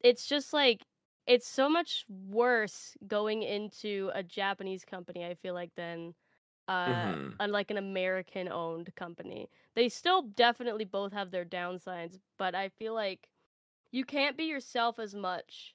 [0.03, 0.87] It's just like
[1.27, 6.15] it's so much worse going into a Japanese company I feel like than
[6.69, 7.41] uh Mhm.
[7.41, 9.51] un- like an American owned company.
[9.77, 13.29] They still definitely both have their downsides, but I feel like
[13.93, 15.75] you can't be yourself as much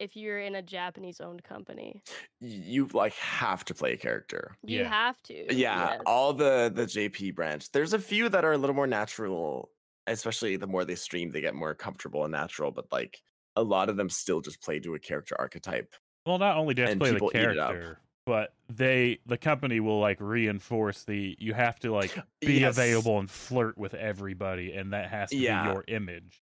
[0.00, 2.04] if you're in a Japanese owned company.
[2.40, 4.56] You like have to play a character.
[4.62, 4.84] You Yeah.
[4.84, 5.34] have to.
[5.50, 6.06] Yeah, yes.
[6.06, 7.70] all the the JP branch.
[7.72, 9.72] There's a few that are a little more natural,
[10.06, 12.70] especially the more they stream, they get more comfortable and natural.
[12.70, 13.22] But like
[13.58, 15.92] a lot of them still just play to a character archetype.
[16.26, 17.70] Well, not only do you have to And play the people eat it up.
[17.70, 22.76] character, but they the company will like reinforce the you have to like be Yes.
[22.76, 25.62] available and flirt with everybody, and that has to Yeah.
[25.62, 26.42] be your image.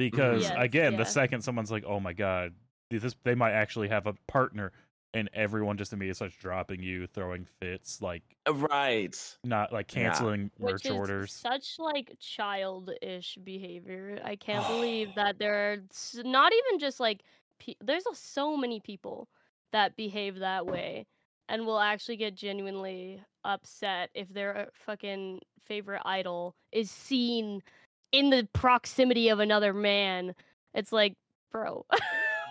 [0.00, 0.04] Mm-hmm.
[0.04, 2.54] Because Yes, again, the second someone's like, "Oh my god,
[2.90, 4.72] this they might actually have a partner,"
[5.14, 9.38] and everyone just immediately starts dropping you, throwing fits, like Uh, Right.
[9.44, 10.10] not like Yeah.
[10.10, 11.32] canceling Which merch is orders.
[11.32, 14.20] such like childish behavior.
[14.24, 15.76] I can't believe that there are
[16.22, 17.22] not even just like
[17.58, 19.28] pe- there's a, so many people
[19.72, 21.06] that behave that way
[21.48, 27.62] and will actually get genuinely upset if their uh, fucking favorite idol is seen
[28.12, 30.34] in the proximity of another man.
[30.74, 31.14] It's like,
[31.50, 31.84] bro.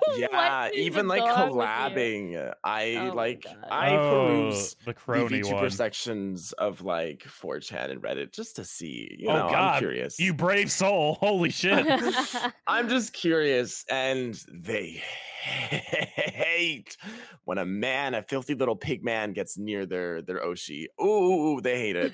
[0.05, 1.91] what Yeah, even like wrong with you?
[1.91, 2.53] collabing.
[2.63, 5.69] I Oh like I oh, peruse the the crony VTuber one.
[5.71, 9.15] sections of like 4chan and Reddit just to see.
[9.19, 10.19] You Oh, know, I'm God, curious.
[10.19, 11.15] You brave soul!
[11.15, 11.85] Holy shit!
[12.67, 15.03] I'm just curious, and they
[15.47, 16.97] hate
[17.45, 20.87] when a man, a filthy little pig man, gets near their their Oshi.
[21.01, 22.13] Ooh, they hate it.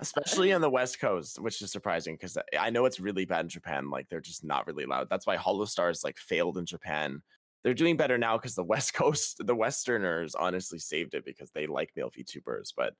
[0.00, 3.48] Especially on the West Coast, which is surprising because I know it's really bad in
[3.48, 3.90] Japan.
[3.90, 5.08] Like they're just not really loud.
[5.10, 7.22] That's why Holostars like failed in Japan.
[7.64, 11.66] They're doing better now because the West Coast, the Westerners, honestly saved it because they
[11.66, 12.72] like male VTubers.
[12.76, 12.94] But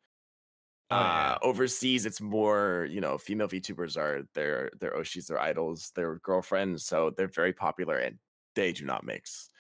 [0.91, 1.29] Oh, yeah.
[1.29, 6.17] uh, overseas, it's more you know female VTubers are their their Oshis, their idols, their
[6.21, 8.19] girlfriends, so they're very popular and
[8.55, 9.51] they do not mix.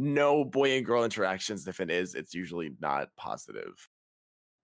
[0.00, 1.66] No boy and girl interactions.
[1.66, 3.88] If it is, it's usually not positive.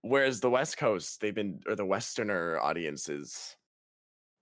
[0.01, 3.55] Whereas the West Coast, they've been or the Westerner audiences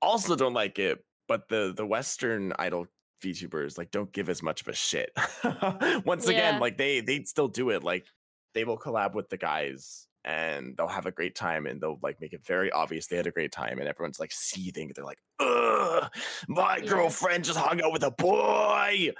[0.02, 2.86] also don't like it, but the the Western idol
[3.24, 5.10] VTubers like don't give as much of a shit.
[6.06, 6.32] Once Yeah.
[6.38, 7.84] again, like they they still do it.
[7.84, 8.06] Like
[8.54, 12.20] they will collab with the guys and they'll have a great time and they'll like
[12.22, 14.92] make it very obvious they had a great time and everyone's like seething.
[14.96, 16.10] They're like, ugh,
[16.48, 16.86] my Yeah.
[16.86, 19.12] girlfriend just hung out with a boy.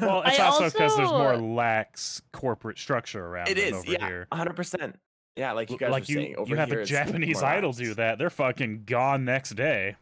[0.00, 3.92] Well, it's I also because there's more lax corporate structure around it it is, over
[3.92, 4.28] yeah, here.
[4.32, 4.98] hundred percent.
[5.36, 7.50] Yeah, like you L- guys like you, saying, over you have here a Japanese more
[7.50, 9.96] idol do that, they're fucking gone next day.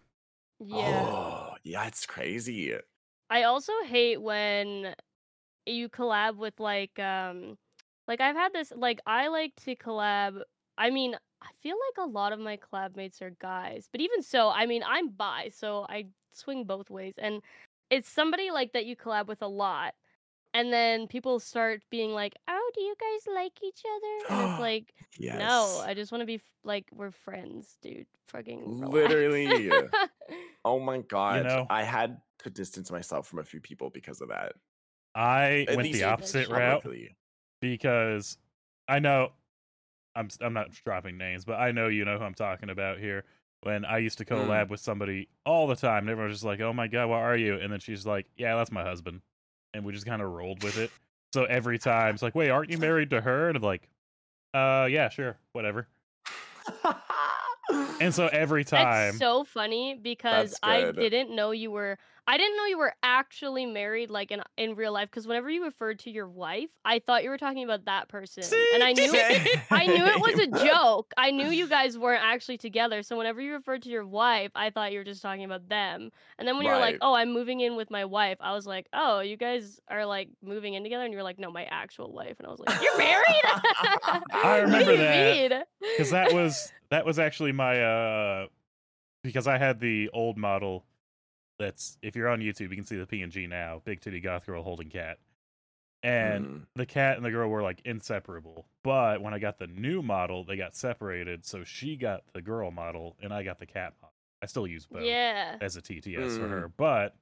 [0.59, 0.77] yeah.
[1.09, 2.75] Oh, yeah, it's crazy.
[3.31, 4.95] I also hate when
[5.67, 7.57] you collab with like um
[8.11, 10.43] like I've had this like I like to collab
[10.77, 14.23] I mean I feel like a lot of my collab mates are guys, but even
[14.23, 17.41] so, I mean I'm bi, so I swing both ways and
[17.89, 19.95] it's somebody like that you collab with a lot
[20.53, 24.61] and then people start being like, "Oh, do you guys like each other?" And it's
[24.69, 25.39] like, yes.
[25.39, 29.71] "No, I just want to be f- like we're friends, dude." Fucking relax." Literally.
[30.65, 31.45] Oh my god.
[31.45, 34.53] know- I had to distance myself from a few people because of that.
[35.15, 37.17] I At went least the opposite route publicly.
[37.61, 38.39] Because
[38.89, 39.33] I know
[40.15, 42.99] I'm s- I'm not dropping names, but I know you know who I'm talking about
[42.99, 43.25] here.
[43.63, 44.37] When I used to Mm.
[44.37, 47.21] collab with somebody all the time, and everyone was just like, "Oh my god, what
[47.21, 49.23] are you?" And then she's like, "Yeah, that's my husband,"
[49.75, 50.95] and we just kind of rolled with it.
[51.35, 53.91] So every time it's like, "Wait, aren't you married to her?" And I'm like,
[54.55, 55.89] "Uh, yeah, sure, whatever."
[57.99, 62.57] And so every time, That's so funny because I didn't know you were I didn't
[62.57, 66.11] know you were actually married like in in real life because whenever you referred to
[66.11, 68.45] your wife, I thought you were talking about that person.
[68.75, 71.13] and I knew it, I knew it was a joke.
[71.17, 73.03] I knew you guys weren't actually together.
[73.03, 76.11] So whenever you referred to your wife, I thought you were just talking about them.
[76.39, 78.67] And then when you were like, "Oh, I'm moving in with my wife," I was
[78.67, 81.65] like, "Oh, you guys are like moving in together?" And you were like, "No, my
[81.65, 83.43] actual wife." And I was like, "You're married?"
[84.33, 88.47] I remember that, because that was that was actually my uh
[89.23, 90.85] because I had the old model
[91.61, 94.63] that's if you're on YouTube you can see the PNG now big titty goth girl
[94.65, 95.19] holding cat
[96.03, 96.67] and Mm.
[96.77, 100.45] the cat and the girl were like inseparable but when I got the new model
[100.45, 104.15] they got separated so she got the girl model and I got the cat model
[104.43, 105.57] I still use both yeah.
[105.61, 106.51] as a TTS for Mm.
[106.51, 107.15] her but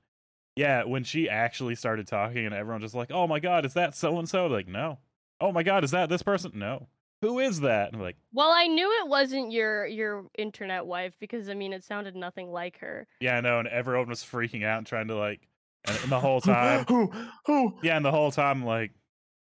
[0.54, 3.96] yeah when she actually started talking and everyone just like oh my god is that
[3.96, 4.98] so and so like no
[5.40, 6.86] oh my god is that this person no
[7.20, 11.14] who is that and I'm like Well, I knew it wasn't your your internet wife
[11.18, 13.06] because I mean it sounded nothing like her.
[13.20, 15.40] Yeah, I know, and everyone was freaking out and trying to like,
[15.84, 17.12] and, and the whole time, who
[17.46, 18.92] who yeah, and the whole time, like,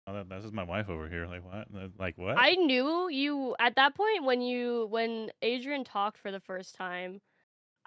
[0.07, 1.27] oh, that, this is my wife over here.
[1.27, 1.67] Like what?
[1.99, 2.37] Like what?
[2.39, 7.21] I knew you at that point when you when Adrian talked for the first time.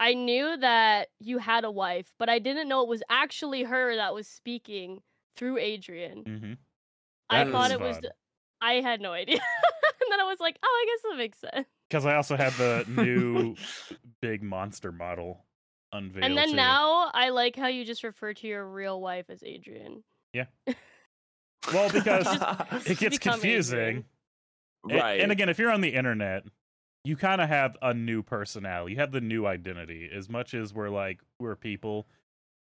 [0.02, 3.96] I knew that you had a wife, but I didn't know it was actually her
[3.96, 5.02] that was speaking
[5.36, 6.24] through Adrian.
[6.24, 6.52] Mm-hmm.
[7.28, 8.12] I thought was it was.
[8.62, 9.40] I had no idea,
[10.06, 12.52] and then I was like, "Oh, I guess that makes sense." Because I also had
[12.54, 13.56] the new
[14.22, 15.44] big monster model
[15.92, 16.24] unveiled.
[16.24, 16.56] and then too.
[16.56, 20.02] now I like how you just refer to your real wife as Adrian.
[20.32, 20.46] Yeah.
[21.74, 22.26] Well, because
[22.86, 23.78] it gets confusing.
[23.78, 24.04] Adrian.
[24.84, 25.20] Right.
[25.20, 26.44] And again, if you're on the internet,
[27.04, 28.92] you kind of have a new personality.
[28.92, 30.08] You have the new identity.
[30.12, 32.06] As much as we're like we're people,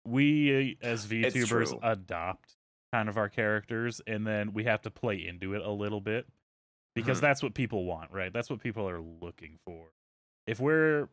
[0.07, 2.57] we uh, as It's VTubers adopt
[2.93, 6.27] kind of our characters, and then we have to play into it a little bit
[6.95, 7.23] because Mhm.
[7.23, 8.33] that's what people want, right?
[8.33, 9.93] That's what people are looking for.
[10.47, 11.09] If we're,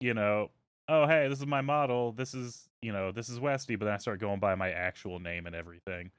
[0.00, 0.50] you know,
[0.88, 2.12] oh hey, this is my model.
[2.12, 5.18] This is you know this is Westy, but then I start going by my actual
[5.18, 6.10] name and everything.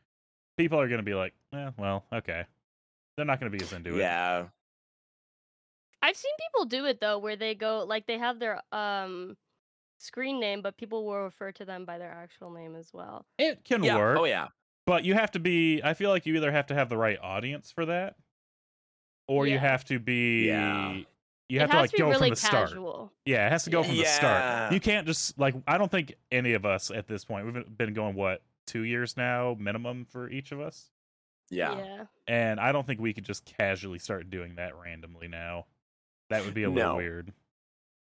[0.58, 2.46] People are gonna be like, eh, well, okay.
[3.16, 4.00] They're not gonna be as into it.
[4.00, 4.48] yeah.
[6.02, 9.38] I've seen people do it though, where they go like they have their um
[10.00, 13.26] screen name, but people will refer to them by their actual name as well.
[13.40, 13.98] It can Yeah.
[13.98, 14.50] work, Oh yeah.
[14.86, 15.82] but you have to be.
[15.84, 18.16] I feel like you either have to have the right audience for that,
[19.28, 20.48] or you have to be.
[20.48, 20.98] Yeah.
[21.50, 22.74] You have has to like to go really from the start.
[23.26, 23.88] Yeah, it has to go Yeah.
[23.88, 24.42] from the start.
[24.42, 24.72] Yeah.
[24.74, 25.56] You can't just like.
[25.66, 27.46] I don't think any of us at this point.
[27.46, 30.92] We've been- been going what two years now minimum for each of us,
[31.50, 31.78] Yeah.
[31.78, 32.04] yeah.
[32.28, 35.68] and I don't think we could just casually start doing that randomly now.
[36.30, 36.96] That would be a little No.
[36.98, 37.32] weird.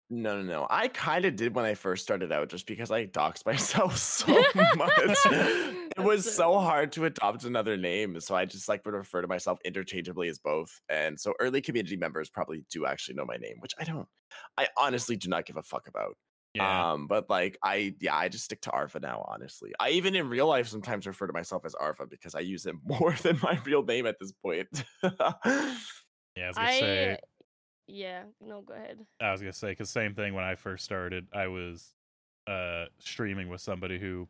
[0.09, 0.67] No, no, no.
[0.69, 4.27] I kind of did when I first started out just because I doxed myself so
[4.27, 4.43] much.
[5.25, 8.19] it was That's so hard to adopt another name.
[8.21, 10.79] So I just like would refer to myself interchangeably as both.
[10.87, 14.07] And so early community members probably do actually know my name, which I don't,
[14.57, 16.15] I honestly do not give a fuck about.
[16.53, 16.91] Yeah.
[16.93, 19.73] Um, but like I, yeah, I just stick to Arva now, honestly.
[19.79, 22.75] I even in real life sometimes refer to myself as Arva because I use it
[22.83, 24.67] more than my real name at this point.
[25.03, 25.09] yeah.
[25.13, 27.17] I was gonna I say.
[27.87, 28.23] Yeah.
[28.41, 28.99] No, go ahead.
[29.19, 31.93] I was gonna say because same thing when I first started, I was
[32.47, 34.27] uh streaming with somebody who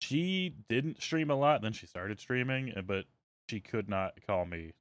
[0.00, 3.04] she didn't stream a lot, then she started streaming, uh, but
[3.48, 4.72] she could not call me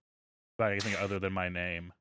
[0.57, 1.93] by anything other than my name.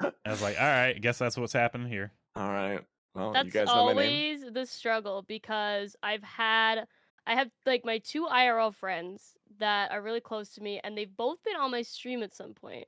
[0.00, 2.12] I was like, all right, I guess that's what's happening here.
[2.36, 2.80] All right.
[3.14, 4.40] Well, you That's guys know my name.
[4.42, 6.86] always the struggle because I've had
[7.26, 11.14] I have like my two IRL friends that are really close to me and they've
[11.16, 12.86] both been on my stream at some point.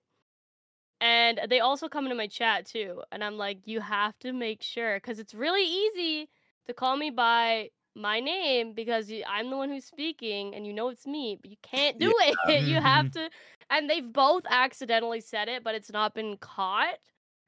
[1.00, 3.02] And they also come into my chat too.
[3.10, 6.28] And I'm like, you have to make sure because it's really easy
[6.66, 10.88] to call me by my name because I'm the one who's speaking and you know
[10.88, 12.64] it's me, but you can't do it.
[12.64, 13.30] you have to
[13.70, 16.98] and they've both accidentally said it, but it's not been caught,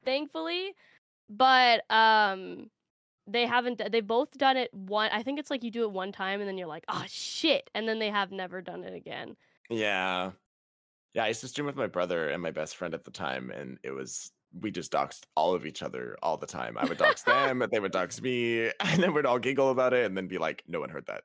[0.04, 0.74] thankfully.
[1.28, 2.70] But um
[3.26, 6.10] they haven't they've both done it one I think it's like you do it one
[6.12, 9.36] time and then you're like, "Oh shit." And then they have never done it again.
[9.70, 10.32] Yeah.
[11.14, 13.50] Yeah, I used to stream with my brother and my best friend at the time,
[13.50, 16.76] and it was we just doxed all of each other all the time.
[16.78, 19.92] I would dox them, and they would dox me, and then we'd all giggle about
[19.92, 21.24] it, and then be like, "No one heard that.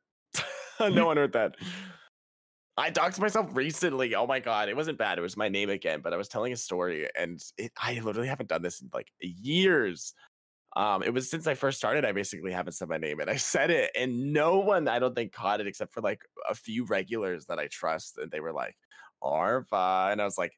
[0.94, 1.56] no one heard that."
[2.78, 4.14] I doxed myself recently.
[4.14, 5.18] Oh my god, it wasn't bad.
[5.18, 8.28] It was my name again, but I was telling a story, and it, I literally
[8.28, 10.14] haven't done this in like years.
[10.76, 12.06] Um, it was since I first started.
[12.06, 15.16] I basically haven't said my name, and I said it, and no one, I don't
[15.16, 18.54] think, caught it except for like a few regulars that I trust, and they were
[18.54, 18.76] like,
[19.22, 20.54] "Arva," and I was like,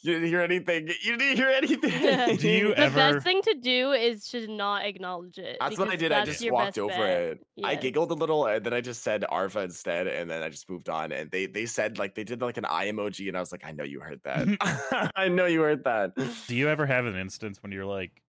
[0.00, 0.88] "You didn't hear anything.
[1.02, 4.84] You didn't hear anything." Do you the ever- best thing to do is to not
[4.84, 5.56] acknowledge it.
[5.60, 6.12] That's what I did.
[6.12, 7.20] I just walked over bet.
[7.22, 7.40] it.
[7.64, 10.68] I giggled a little, and then I just said Arva instead, and then I just
[10.70, 11.12] moved on.
[11.12, 13.64] And they they said like they did like an eye emoji, and I was like,
[13.64, 15.10] I know you heard that.
[15.16, 16.12] I know you heard that.
[16.46, 18.22] Do you ever have an instance when you're like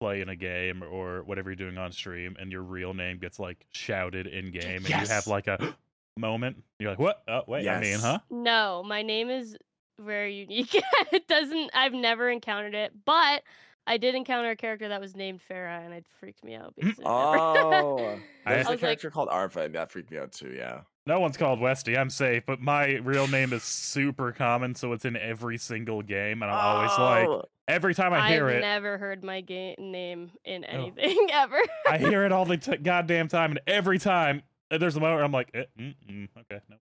[0.00, 3.66] playing a game or whatever you're doing on stream and your real name gets like
[3.70, 5.76] shouted in game and you have like a
[6.18, 6.62] moment?
[6.78, 7.22] You're like, what?
[7.28, 8.18] Oh, wait, I mean, huh?
[8.30, 9.56] No, my name is
[9.98, 10.74] very unique.
[11.12, 11.70] it doesn't.
[11.74, 13.42] I've never encountered it, but
[13.86, 16.98] I did encounter a character that was named Farah, and it freaked me out because
[17.04, 20.52] Oh, there's I a was like, character called Arva, and that freaked me out too.
[20.56, 20.82] Yeah.
[21.06, 21.96] No one's called Westy.
[21.96, 26.42] I'm safe, but my real name is super common, so it's in every single game,
[26.42, 29.40] and I'm always like, Oh, every time I hear it I've it, never heard my
[29.40, 30.68] game name in Oh.
[30.68, 31.58] anything ever.
[31.88, 35.16] I hear it all the t- goddamn time, and every time uh, there's a moment
[35.16, 36.76] where I'm like, eh, mm, mm, okay, no.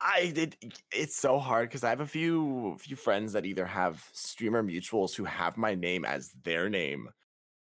[0.00, 0.56] I did.
[0.92, 5.14] It's so hard because I have a few few friends that either have streamer mutuals
[5.14, 7.08] who have my name as their name,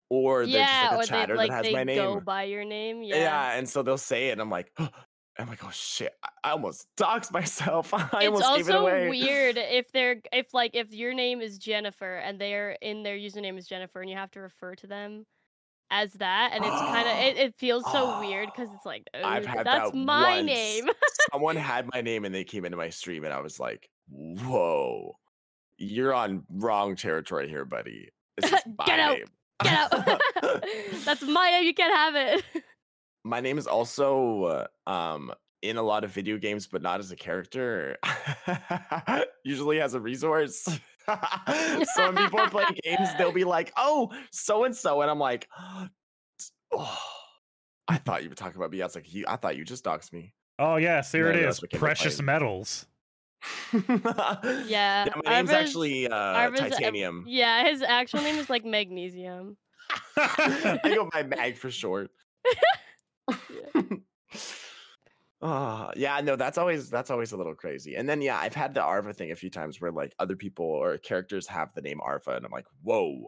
[0.09, 2.23] or they're yeah, just like a chatter they like that has they my go name.
[2.23, 3.03] by your name.
[3.03, 3.15] Yeah.
[3.17, 3.51] Yeah.
[3.57, 7.31] and so they'll say it, and I'm like, I'm like, oh shit, I- almost doxed
[7.31, 7.93] myself.
[7.93, 9.09] I it's almost gave it also away.
[9.09, 13.57] weird if they're if like if your name is Jennifer and they're in their username
[13.57, 15.25] is Jennifer and you have to refer to them
[15.91, 19.45] as that and it's kind of it, it feels so weird because it's like I've
[19.45, 20.45] had that's that my once.
[20.45, 20.85] name
[21.31, 25.17] Someone had my name and they came into my stream, and I was like, whoa,
[25.77, 28.09] you're on wrong territory here, buddy.
[28.37, 29.17] This is my Get out.
[29.17, 29.27] name.
[29.63, 30.21] get out
[31.05, 32.63] that's my name you can't have it
[33.25, 34.43] my name is also
[34.87, 37.97] uh, um in a lot of video games but not as a character
[39.43, 40.79] usually as a resource
[41.95, 45.19] so when people are playing games they'll be like oh so and so and i'm
[45.19, 45.47] like
[46.73, 46.99] oh
[47.87, 48.81] i thought you were talking about me.
[48.81, 50.33] I was like i thought you just doxed me.
[50.59, 51.45] Oh yes, here No, it no, is.
[51.45, 52.85] that's what came to Precious metals.
[53.73, 54.35] yeah
[54.67, 57.23] yeah my name's Arva's- actually uh Arva's, uh, titanium.
[57.27, 59.55] yeah his actual name is like magnesium.
[60.17, 62.11] I go by mag for short
[65.41, 67.95] Oh, yeah, no, that's always that's always a little crazy.
[67.95, 70.65] And then yeah, I've had the Arva thing a few times where like other people
[70.65, 73.27] or characters have the name Arva, and I'm like, whoa,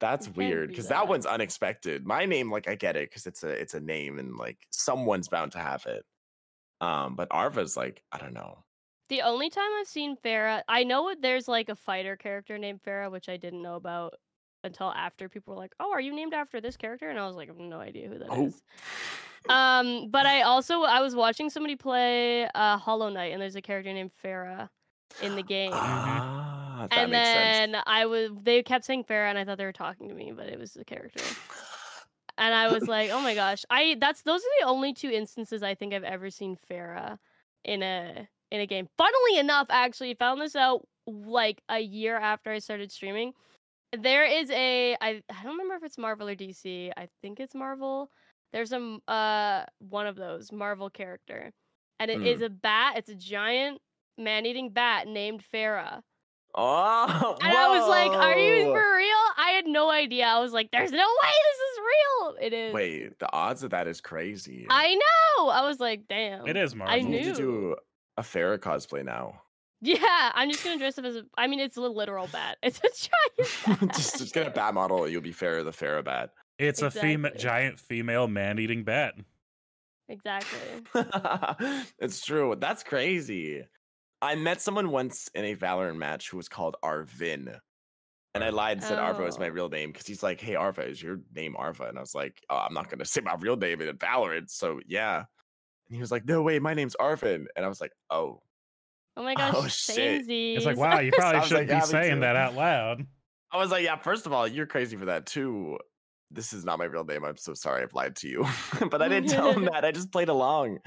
[0.00, 1.00] that's weird because that.
[1.00, 2.06] that one's unexpected.
[2.06, 5.28] My name, like, I get it because it's a it's a name and like someone's
[5.28, 6.04] bound to have it.
[6.80, 8.64] Um, but Arva's like, I don't know.
[9.08, 13.10] The only time I've seen Farah, I know there's like a fighter character named Farah,
[13.10, 14.14] which I didn't know about
[14.64, 17.36] until after people were like, "Oh, are you named after this character?" And I was
[17.36, 18.62] like, "I have no idea who that is."
[19.48, 19.54] Oh.
[19.54, 23.62] Um, but I also I was watching somebody play uh, Hollow Knight, and there's a
[23.62, 24.70] character named Farah
[25.22, 25.70] in the game.
[25.74, 27.72] Ah, that and makes sense.
[27.72, 30.32] then I was they kept saying Farah, and I thought they were talking to me,
[30.34, 31.22] but it was the character.
[32.38, 35.62] And I was like, "Oh my gosh!" I that's those are the only two instances
[35.62, 37.18] I think I've ever seen Farah
[37.64, 38.88] in a in a game.
[38.96, 43.34] Funnily enough, actually found this out like a year after I started streaming.
[43.96, 46.92] There is a I I don't remember if it's Marvel or DC.
[46.96, 48.10] I think it's Marvel.
[48.52, 51.52] There's a uh one of those Marvel character,
[51.98, 52.94] and it is a bat.
[52.96, 53.80] It's a giant
[54.16, 56.00] man-eating bat named Farah.
[56.54, 60.26] Oh, And I was like, "Are you for real?" I had no idea.
[60.26, 62.74] I was like, "There's no way this is real." It is.
[62.74, 64.66] Wait, the odds of that is crazy.
[64.70, 65.48] I know.
[65.48, 66.94] I was like, "Damn." It is Marvel.
[66.94, 67.76] I You need to do
[68.16, 69.40] a Farah cosplay now.
[69.86, 71.24] Yeah, I'm just gonna dress up as a.
[71.36, 72.56] I mean, it's a literal bat.
[72.62, 72.88] It's a
[73.68, 73.94] giant bat.
[73.96, 75.06] just, just get a bat model.
[75.06, 76.30] You'll be Farah the Farah bat.
[76.58, 77.40] It's a fema- Exactly.
[77.42, 79.14] giant female man-eating bat.
[80.08, 80.58] Exactly.
[81.98, 82.56] it's true.
[82.58, 83.64] That's crazy.
[84.22, 87.58] I met someone once in a Valorant match who was called Arvin.
[88.34, 89.52] And I lied and said Arva was my Oh.
[89.52, 91.84] real name because he's like, hey, Arva, is your name Arva?
[91.84, 94.48] And I was like, oh, I'm not going to say my real name in Valorant.
[94.50, 95.16] So yeah.
[95.18, 97.44] And he was like, no, way, my name's Arvin.
[97.56, 98.40] And I was like, oh.
[99.16, 99.54] Oh my gosh.
[99.56, 100.24] Oh, shit.
[100.28, 102.20] It's like, wow, you probably shouldn't like be saying to.
[102.20, 103.06] that out loud.
[103.52, 105.78] I was like, yeah, first of all, you're crazy for that too.
[106.30, 107.24] This is not my real name.
[107.24, 108.44] I'm so sorry I've lied to you.
[108.90, 109.84] but I didn't tell him that.
[109.84, 110.78] I just played along.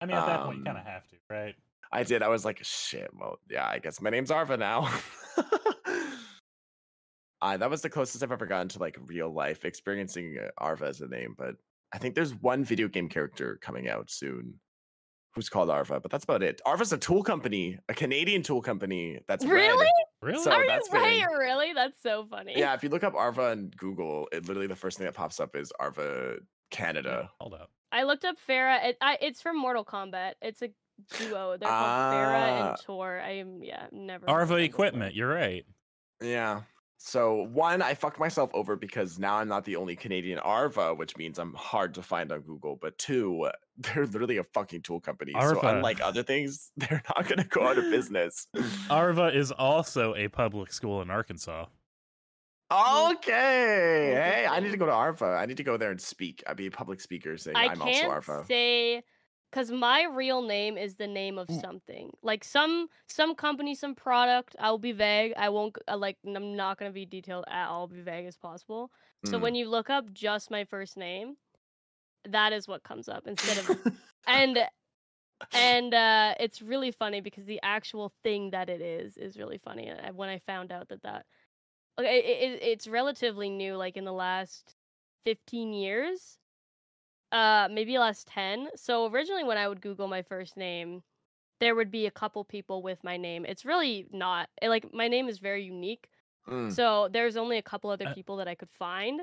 [0.00, 1.54] I mean, at that point, you Um, kind of have to, right?
[1.92, 2.22] I did.
[2.24, 3.10] I was like, shit.
[3.14, 4.90] Well, yeah, I guess my name's Arva now.
[7.40, 10.86] uh, that was the closest I've ever gotten to like real life experiencing uh, Arva
[10.86, 11.34] as a name.
[11.38, 11.54] But
[11.92, 14.54] I think there's one video game character coming out soon
[15.34, 16.60] who's called Arva, but that's about it.
[16.64, 19.20] Arva's a tool company, a Canadian tool company.
[19.26, 19.52] That's red.
[19.52, 19.88] Really?
[20.22, 20.42] Really?
[20.42, 21.72] So Are you that's wait, been- really?
[21.72, 22.54] That's so funny.
[22.56, 25.40] Yeah, if you look up Arva on Google, it literally the first thing that pops
[25.40, 26.36] up is Arva
[26.70, 27.30] Canada.
[27.40, 27.70] Hold up.
[27.92, 28.84] I looked up Farah.
[28.84, 30.32] It, I, it's from Mortal Kombat.
[30.42, 30.70] It's a
[31.18, 31.56] duo.
[31.58, 32.68] They're called Farah Ah.
[32.70, 33.20] and Tor.
[33.20, 34.28] I am yeah, never.
[34.28, 35.12] Arva equipment.
[35.14, 35.16] before.
[35.18, 35.64] You're right.
[36.22, 36.62] Yeah.
[36.96, 41.16] So one, I fucked myself over because now I'm not the only Canadian Arva, which
[41.18, 42.76] means I'm hard to find on Google.
[42.80, 45.32] But two, they're literally a fucking tool company.
[45.40, 48.46] So unlike other things, they're not gonna go out of business.
[48.90, 51.66] Arva is also a public school in Arkansas.
[52.70, 54.12] okay.
[54.14, 55.24] Hey, I need to go to Arva.
[55.40, 56.42] I need to go there and speak.
[56.46, 58.44] I'd be a public speaker saying I I'm also can't Arva.
[58.46, 59.02] say
[59.50, 61.60] because my real name is the name of Mm.
[61.60, 62.10] something.
[62.22, 64.56] Like some some company, some product.
[64.58, 65.34] I will be vague.
[65.36, 66.16] I won't g- uh, like.
[66.26, 67.82] i'm not gonna be detailed at all.
[67.82, 68.90] I'll be vague as possible.
[69.26, 69.42] So Mm.
[69.42, 71.36] when you look up just my first name,
[72.28, 73.70] that is what comes up instead of
[74.26, 74.58] and
[75.52, 79.90] and uh it's really funny because the actual thing that it is is really funny
[79.90, 81.26] uh, when i found out that that
[81.98, 84.74] okay it, it, it's relatively new like in the last
[85.24, 86.38] 15 years
[87.32, 91.02] uh maybe last 10 so originally when i would google my first name
[91.60, 95.08] there would be a couple people with my name it's really not it, like my
[95.08, 96.08] name is very unique
[96.46, 96.70] Mm.
[96.70, 99.22] so there's only a couple other Uh, people that I could find.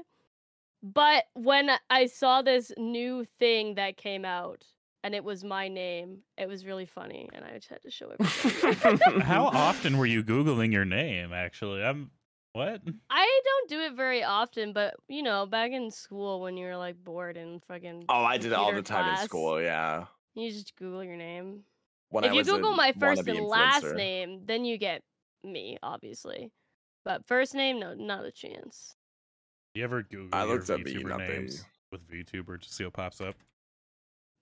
[0.83, 4.65] But when I saw this new thing that came out
[5.03, 8.11] and it was my name, it was really funny and I just had to show
[8.17, 9.21] it.
[9.21, 11.33] How often were you googling your name?
[11.33, 12.11] Actually, I'm
[12.53, 12.81] what?
[13.09, 16.77] I don't do it very often, but you know, back in school when you were
[16.77, 19.61] like bored and fucking oh, I did it all the computer time in school.
[19.61, 20.05] Yeah.
[20.33, 21.61] You just Google your name.
[22.09, 25.03] When if I you Google my first wannabe and last name, then you get
[25.43, 26.51] me, obviously.
[27.05, 28.95] But first name, no, not a chance.
[29.73, 31.27] You ever Google I your looked up VTuber nothing.
[31.27, 33.35] names with VTuber to see what pops up?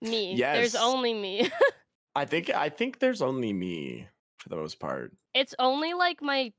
[0.02, 0.34] Me.
[0.34, 0.56] Yes.
[0.56, 1.50] There's only me.
[2.16, 4.08] I think I think there's only me
[4.38, 5.12] for the most part.
[5.34, 6.52] It's only like my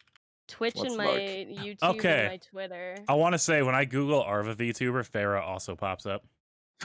[0.48, 1.20] Twitch Let's and my look.
[1.66, 2.20] YouTube Okay.
[2.22, 2.98] and my Twitter.
[3.08, 6.24] I want to say when I Google Arva VTuber, Farah also pops up.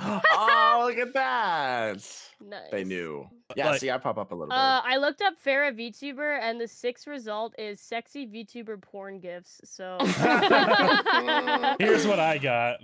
[0.01, 2.23] Oh, look at that!
[2.39, 2.71] Nice.
[2.71, 3.27] They knew.
[3.57, 6.61] Yeah, Like- see, I pop up a little Uh, I looked up Farah VTuber, and
[6.61, 9.59] the sixth result is sexy VTuber porn gifs.
[9.65, 9.97] So
[11.81, 12.81] Here's what I got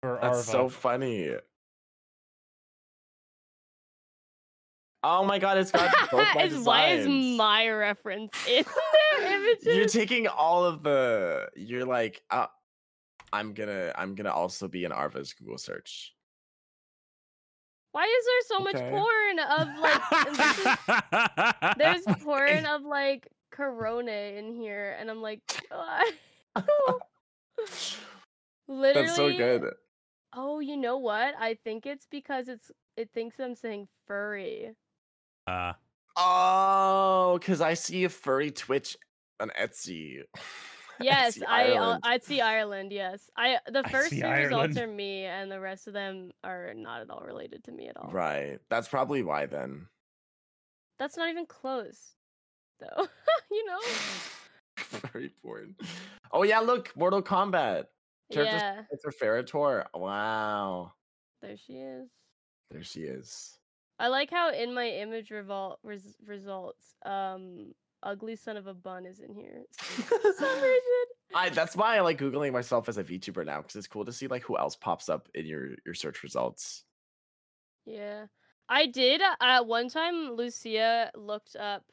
[0.00, 0.18] for.
[0.22, 0.42] That's Arva.
[0.50, 1.34] so funny.
[5.04, 8.64] Oh my god, it's got both my Is- why is my reference in
[9.18, 9.66] their images?
[9.66, 11.48] You're taking all of the.
[11.54, 12.46] You're like, uh,
[13.32, 16.14] I'm gonna, I'm gonna also be in Arva's Google search.
[17.92, 20.02] Why is there so much porn of like?
[21.98, 26.10] is- there's porn of like Corona in here, and I'm like, "Why?"
[28.68, 28.92] literally.
[28.94, 29.72] That's so good.
[30.34, 31.34] Oh, you know what?
[31.40, 34.74] I think it's because it's it thinks I'm saying furry.
[35.46, 35.72] Uh,
[36.20, 38.96] Oh, because I see a furry Twitch
[39.38, 40.22] on Etsy.
[41.00, 42.00] Yes, Etsy I uh, Ireland.
[42.04, 42.92] I'd see Ireland.
[42.92, 46.72] Yes, I the first see two results are me, and the rest of them are
[46.74, 48.10] not at all related to me at all.
[48.10, 48.58] Right.
[48.68, 49.86] That's probably why then.
[50.98, 52.14] That's not even close,
[52.80, 53.06] though.
[53.50, 53.78] you know.
[55.12, 55.76] Very porn.
[56.32, 57.84] Oh yeah, look, Mortal Kombat.
[58.32, 59.86] Characters Yeah, it's for Ferrator.
[59.94, 60.92] Wow.
[61.40, 62.08] there she is.
[62.70, 63.58] There she is.
[63.98, 67.72] I like how in my image revol- res- results, um,
[68.02, 71.04] ugly son of a bun is in here some reason.
[71.34, 74.12] I that's why I like googling myself as a VTuber now because it's cool to
[74.12, 76.84] see like who else pops up in your your search results.
[77.84, 78.26] Yeah.
[78.68, 81.84] I did uh one time Lucia looked up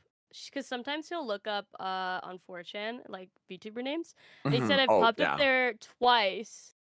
[0.45, 4.14] because sometimes he'll look up uh on 4chan like VTuber names.
[4.49, 4.84] He said Mhm.
[4.84, 5.34] it Oh, popped yeah.
[5.34, 6.75] up there twice.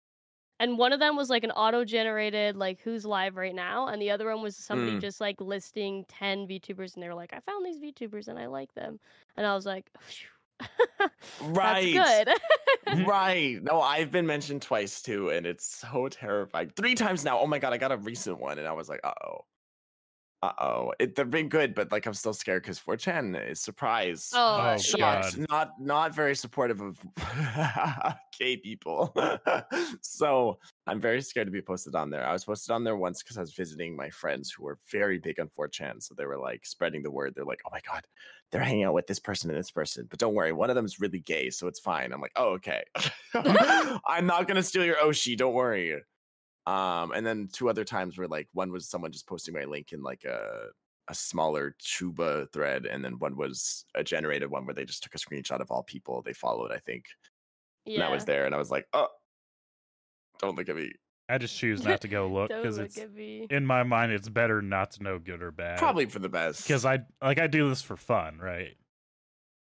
[0.64, 4.02] And one of them was like an auto generated like who's live right now and
[4.02, 5.02] the other one was somebody Mm.
[5.02, 8.48] just like listing 10 VTubers and they were like I found these VTubers and I
[8.48, 9.00] like them.
[9.36, 9.90] And I was like
[11.42, 11.94] Right.
[11.94, 12.26] That's
[12.86, 13.06] good.
[13.08, 13.62] right.
[13.62, 16.72] No, I've been mentioned twice too, and it's so terrifying.
[16.76, 17.40] Three times now.
[17.40, 19.46] Oh my god, I got a recent one, and I was like, uh oh.
[20.44, 20.94] Uh oh.
[21.00, 24.34] They've been good, but like I'm still scared because 4chan is surprised.
[24.36, 25.46] oh, Oh, shocked, God.
[25.50, 26.98] not not very supportive of
[28.38, 29.16] gay people.
[30.02, 32.28] so I'm very scared to be posted on there.
[32.28, 35.18] I was posted on there once because I was visiting my friends who were very
[35.18, 36.04] big on 4chan.
[36.04, 37.34] So they were like spreading the word.
[37.36, 38.06] They're like, oh my God,
[38.52, 40.08] they're hanging out with this person and this person.
[40.10, 42.12] But don't worry, one of them is really gay, so it's fine.
[42.12, 42.84] I'm like, oh, okay.
[43.34, 46.02] I'm not gonna steal your Oshi, don't worry.
[46.66, 49.92] Um, and then two other times where like one was someone just posting my link
[49.92, 50.68] in like a
[51.10, 55.14] a smaller Chuba thread, and then one was a generated one where they just took
[55.16, 57.06] a screenshot of all people they followed, I think.
[57.86, 59.10] And that was there, and I was like, oh,
[60.40, 60.92] don't look at me.
[61.30, 62.98] I just choose not to go look because it's
[63.50, 65.80] in my mind it's better not to know good or bad.
[65.80, 66.64] Probably for the best.
[66.64, 68.76] because I like I do this for fun, right?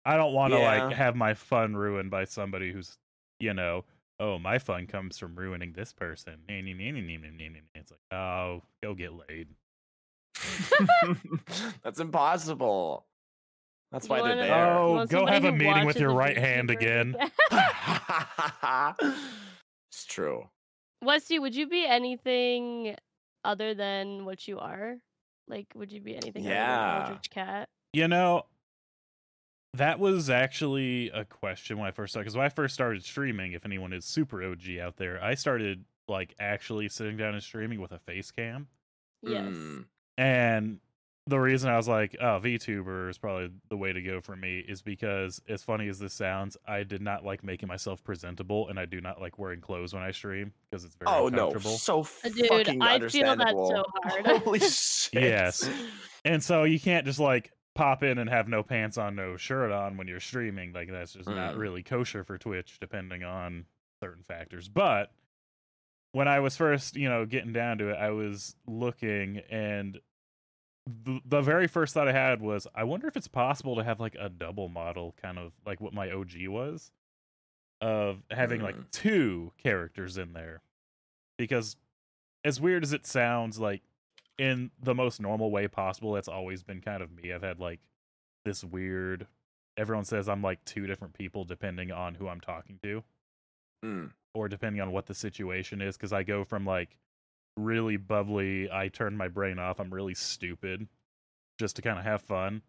[0.05, 0.86] I don't want to Yeah.
[0.88, 2.96] like have my fun ruined by somebody who's,
[3.38, 3.84] you know,
[4.20, 6.34] oh my fun comes from ruining this person.
[6.48, 9.48] It's like oh, go get laid.
[11.82, 13.06] That's impossible.
[13.90, 14.78] That's why they're there.
[14.78, 17.16] Oh, go have a meeting with your right hand again.
[19.90, 20.48] it's true.
[21.02, 22.94] Westy, would you be anything
[23.44, 24.96] other than what you are?
[25.48, 26.92] Like, would you be anything other Yeah.
[26.92, 27.68] than Eldritch Cat?
[27.92, 28.44] You know,
[29.74, 32.24] that was actually a question when I first started.
[32.24, 35.84] Because when I first started streaming, if anyone is super OG out there, I started
[36.08, 38.66] like actually sitting down and streaming with a face cam.
[39.22, 39.44] Yes.
[39.44, 39.84] Mm.
[40.18, 40.80] And
[41.26, 44.58] the reason I was like, oh, VTuber is probably the way to go for me
[44.58, 48.80] is because, as funny as this sounds, I did not like making myself presentable, and
[48.80, 51.76] I do not like wearing clothes when I stream because it's very Oh no, uncomfortable.
[51.78, 53.84] so Uh, Dude, fucking I feel that so understandable.
[54.02, 54.26] hard.
[54.42, 55.22] Holy shit!
[55.22, 55.70] Yes.
[56.24, 59.70] And so you can't just like pop in and have no pants on, no shirt
[59.70, 60.72] on when you're streaming.
[60.72, 61.58] Like that's just not Mm.
[61.58, 63.66] really kosher for Twitch, depending on
[64.02, 64.68] certain factors.
[64.68, 65.12] But
[66.12, 70.00] when I was first, you know, getting down to it, I was looking and
[71.04, 74.00] the, the very first thought I had was, I wonder if it's possible to have
[74.00, 76.90] like a double model, kind of like what my OG was,
[77.80, 78.90] of having like Mm.
[78.90, 80.62] two characters in there.
[81.38, 81.76] Because
[82.44, 83.82] as weird as it sounds, like
[84.41, 87.30] in the most normal way possible, that's always been kind of me.
[87.32, 87.80] I've had like
[88.47, 89.26] this weird.
[89.76, 93.05] Everyone says I'm like two different people depending on who I'm talking to
[93.84, 94.11] Mm.
[94.34, 96.97] or depending on what the situation is because I go from like
[97.57, 100.86] really bubbly, I turn my brain off, I'm really stupid
[101.59, 102.62] just to kind of have fun.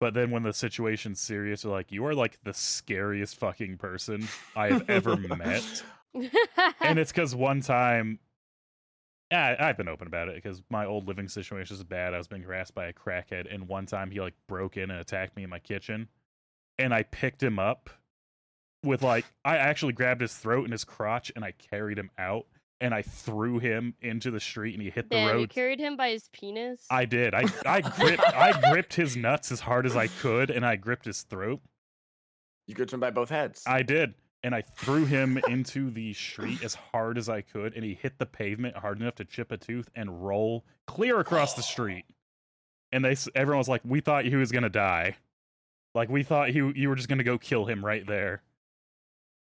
[0.00, 4.28] But then when the situation's serious, you're like, you are like the scariest fucking person
[4.56, 5.82] I have ever met.
[6.80, 8.18] And it's because one time,
[9.30, 12.14] yeah, I've been open about it because my old living situation is bad.
[12.14, 15.00] I was being harassed by a crackhead, and one time he like broke in and
[15.00, 16.08] attacked me in my kitchen,
[16.78, 17.90] and I picked him up
[18.84, 22.46] with like I actually grabbed his throat and his crotch, and I carried him out,
[22.80, 25.40] and I threw him into the street, and he hit the road.
[25.40, 26.86] you carried him by his penis.
[26.90, 27.34] I did.
[27.34, 31.04] I I gripped I gripped his nuts as hard as I could, and I gripped
[31.04, 31.60] his throat.
[32.66, 33.62] You gripped him by both heads.
[33.66, 34.14] I did.
[34.44, 38.18] And I threw him into the street as hard as I could, and he hit
[38.18, 42.04] the pavement hard enough to chip a tooth and roll clear across the street.
[42.92, 45.16] And they, everyone was like, "We thought he was gonna die,
[45.94, 48.42] like we thought he, you were just gonna go kill him right there."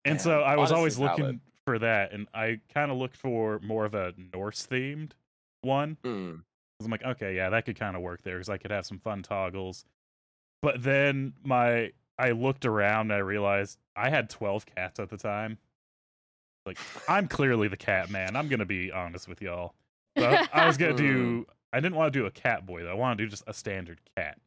[0.03, 1.39] And so I was always looking valid.
[1.65, 5.11] for that, and I kind of looked for more of a Norse themed
[5.61, 5.97] one.
[6.03, 6.41] Mm.
[6.83, 8.99] I'm like, okay, yeah, that could kind of work there because I could have some
[8.99, 9.85] fun toggles.
[10.61, 15.17] But then my I looked around and I realized I had 12 cats at the
[15.17, 15.57] time.
[16.65, 18.35] Like, I'm clearly the cat man.
[18.35, 19.73] I'm gonna be honest with y'all.
[20.17, 21.45] So I, I was gonna do.
[21.47, 21.51] Hmm.
[21.73, 22.91] I didn't want to do a cat boy though.
[22.91, 24.37] I want to do just a standard cat.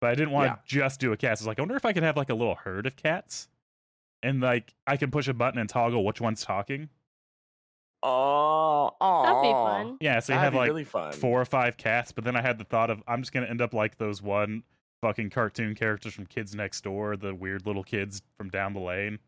[0.00, 0.54] But I didn't want Yeah.
[0.54, 1.36] to just do a cat.
[1.38, 2.96] So I was like, I wonder if I could have like a little herd of
[2.96, 3.48] cats,
[4.22, 6.88] and like I can push a button and toggle which one's talking.
[8.02, 9.98] Oh, oh, That'd be fun.
[10.00, 11.12] Yeah, so you That'd have like really fun.
[11.12, 13.60] four or five cats, but then I had the thought of I'm just gonna end
[13.60, 14.62] up like those one
[15.02, 19.18] fucking cartoon characters from Kids Next Door, the weird little kids from down the lane.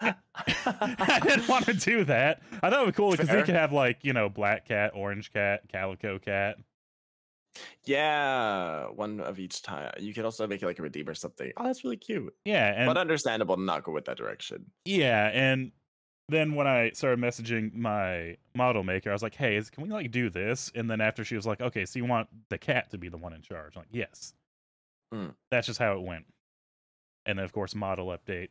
[0.00, 2.40] I didn't want to do that.
[2.62, 3.44] I thought it would be cool because Fair.
[3.44, 6.56] could have like you know black cat, orange cat, calico cat.
[7.84, 9.92] yeah, one of each time.
[9.98, 11.52] You could also make it like a redeem or something.
[11.56, 12.34] Oh, that's really cute.
[12.44, 14.66] Yeah, and but understandable to not go with that direction.
[14.84, 15.70] yeah, and
[16.32, 19.90] then when I started messaging my model maker, I was like, "Hey, is, can we
[19.90, 22.90] like do this?" And then after she was like, "Okay, so you want the cat
[22.90, 24.34] to be the one in charge?" I'm like, "Yes."
[25.14, 25.34] Mm.
[25.50, 26.24] That's just how it went.
[27.26, 28.48] And then of course, model update.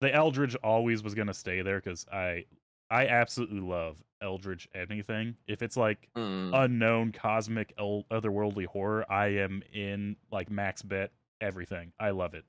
[0.00, 2.44] The Eldritch always was gonna stay there because I,
[2.90, 5.36] I absolutely love Eldritch anything.
[5.46, 6.50] If it's like Mm.
[6.54, 11.92] unknown cosmic el- otherworldly horror, I am in like max bet everything.
[11.98, 12.44] I love it.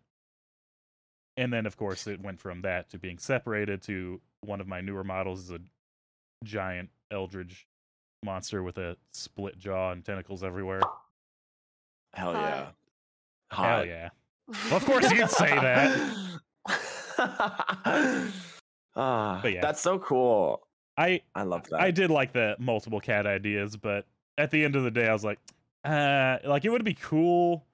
[1.38, 4.82] And then of course it went from that to being separated to one of my
[4.82, 5.60] newer models is a
[6.44, 7.66] giant eldritch
[8.24, 10.82] monster with a split jaw and tentacles everywhere.
[12.14, 12.42] Hell Hot.
[12.42, 12.68] yeah.
[13.52, 14.10] Hell yeah.
[14.66, 16.32] Well, of course you'd say that.
[18.98, 19.62] Ah, But yeah.
[19.62, 20.66] that's so cool.
[20.98, 21.82] I I love that.
[21.82, 24.06] I did like the multiple cat ideas, but
[24.38, 25.40] at the end of the day I was like
[25.84, 27.66] uh like it would be cool,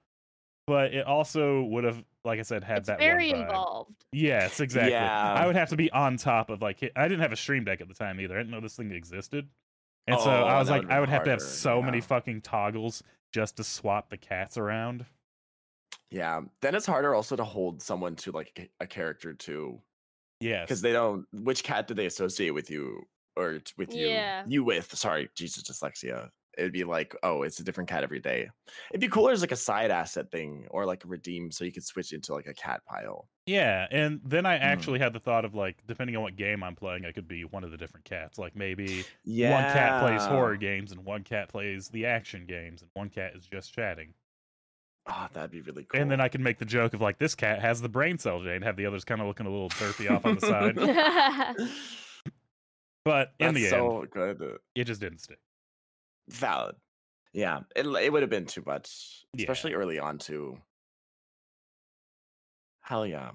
[0.66, 4.04] but it also would have like I said had it's that very one involved.
[4.12, 4.92] Yes, exactly.
[4.92, 5.34] Yeah.
[5.34, 7.80] I would have to be on top of like I didn't have a stream deck
[7.80, 8.34] at the time either.
[8.34, 9.48] I didn't know this thing existed.
[10.06, 11.82] And so Oh, I was like would've I been would have to have harder, so
[11.82, 13.02] many fucking toggles
[13.32, 15.04] just to swap the cats around.
[16.10, 16.42] Yeah.
[16.60, 19.80] Then it's harder also to hold someone to like a- a character too,
[20.40, 21.26] Yeah, because they don't.
[21.32, 23.02] Which cat do they associate with you
[23.36, 24.06] or with you?
[24.08, 24.44] Yeah.
[24.46, 24.94] You with?
[24.94, 26.30] Sorry, Jesus, dyslexia.
[26.58, 28.50] It'd be like, oh, it's a different cat every day.
[28.90, 31.72] It'd be cooler as like a side asset thing or like a redeem so you
[31.72, 33.28] could switch into like a cat pile.
[33.46, 34.62] Yeah, and then I Hmm.
[34.62, 37.44] actually had the thought of like, depending on what game I'm playing, I could be
[37.44, 38.38] one of the different cats.
[38.38, 39.50] Like maybe Yeah.
[39.64, 43.34] one cat plays horror games and one cat plays the action games and one cat
[43.34, 44.14] is just chatting.
[45.06, 46.00] Oh, that'd be really cool.
[46.00, 48.40] And then I can make the joke of like this cat has the brain cell
[48.46, 50.76] and have the others kind of looking a little derpy off on the side.
[53.04, 54.58] But in That's the so end, good.
[54.76, 55.40] it just didn't stick.
[56.32, 56.76] Valid.
[57.32, 59.44] Yeah, it it would have been too much, Yeah.
[59.44, 60.58] especially early on too.
[62.80, 63.30] Hell yeah.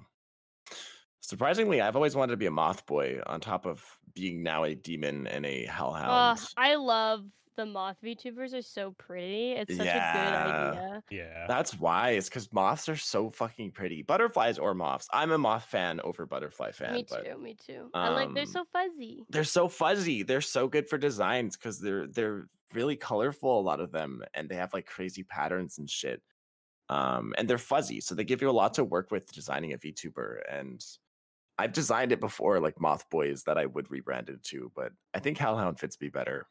[1.20, 3.84] Surprisingly, I've always wanted to be a moth boy on top of
[4.14, 6.40] being now a demon and a Oh, hellhound.
[6.56, 7.24] I love
[7.56, 9.52] the moth VTubers are so pretty.
[9.52, 11.02] It's such a good idea.
[11.10, 11.46] Yeah.
[11.48, 12.10] That's why.
[12.10, 14.02] It's because moths are so fucking pretty.
[14.02, 15.08] Butterflies or moths.
[15.12, 16.94] I'm a moth fan over butterfly fan.
[16.94, 17.90] me but too, me too.
[17.94, 19.24] I like they're um, so fuzzy.
[19.28, 20.22] they're so fuzzy.
[20.22, 23.60] They're so good for designs because they're they're really colorful.
[23.60, 26.22] A lot of them, and they have like crazy patterns and shit.
[26.88, 29.78] Um, and they're fuzzy, so they give you a lot to work with designing a
[29.78, 30.40] VTuber.
[30.50, 30.84] And
[31.58, 35.18] I've designed it before, like Moth Boys, that I would rebrand it to, but I
[35.20, 36.48] think Hellhound fits me better.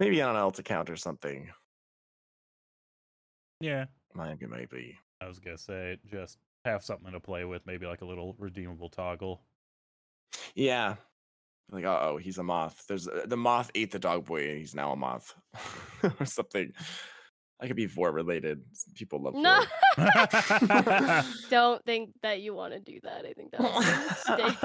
[0.00, 1.52] Maybe on an alt account or something.
[3.60, 3.86] Yeah.
[4.14, 4.98] Might be, maybe.
[5.20, 8.88] I was gonna say just have something to play with, maybe like a little redeemable
[8.88, 9.44] toggle.
[10.54, 10.96] Yeah.
[11.70, 12.84] Like, uh oh, he's a moth.
[12.88, 15.34] There's uh, the moth ate the dog boy, and he's now a moth,
[16.20, 16.72] or something.
[17.60, 18.64] I could be vor related.
[18.94, 19.68] People love No, vor.
[21.48, 23.24] don't think that you want to do that.
[23.26, 24.60] I think that's a mistake.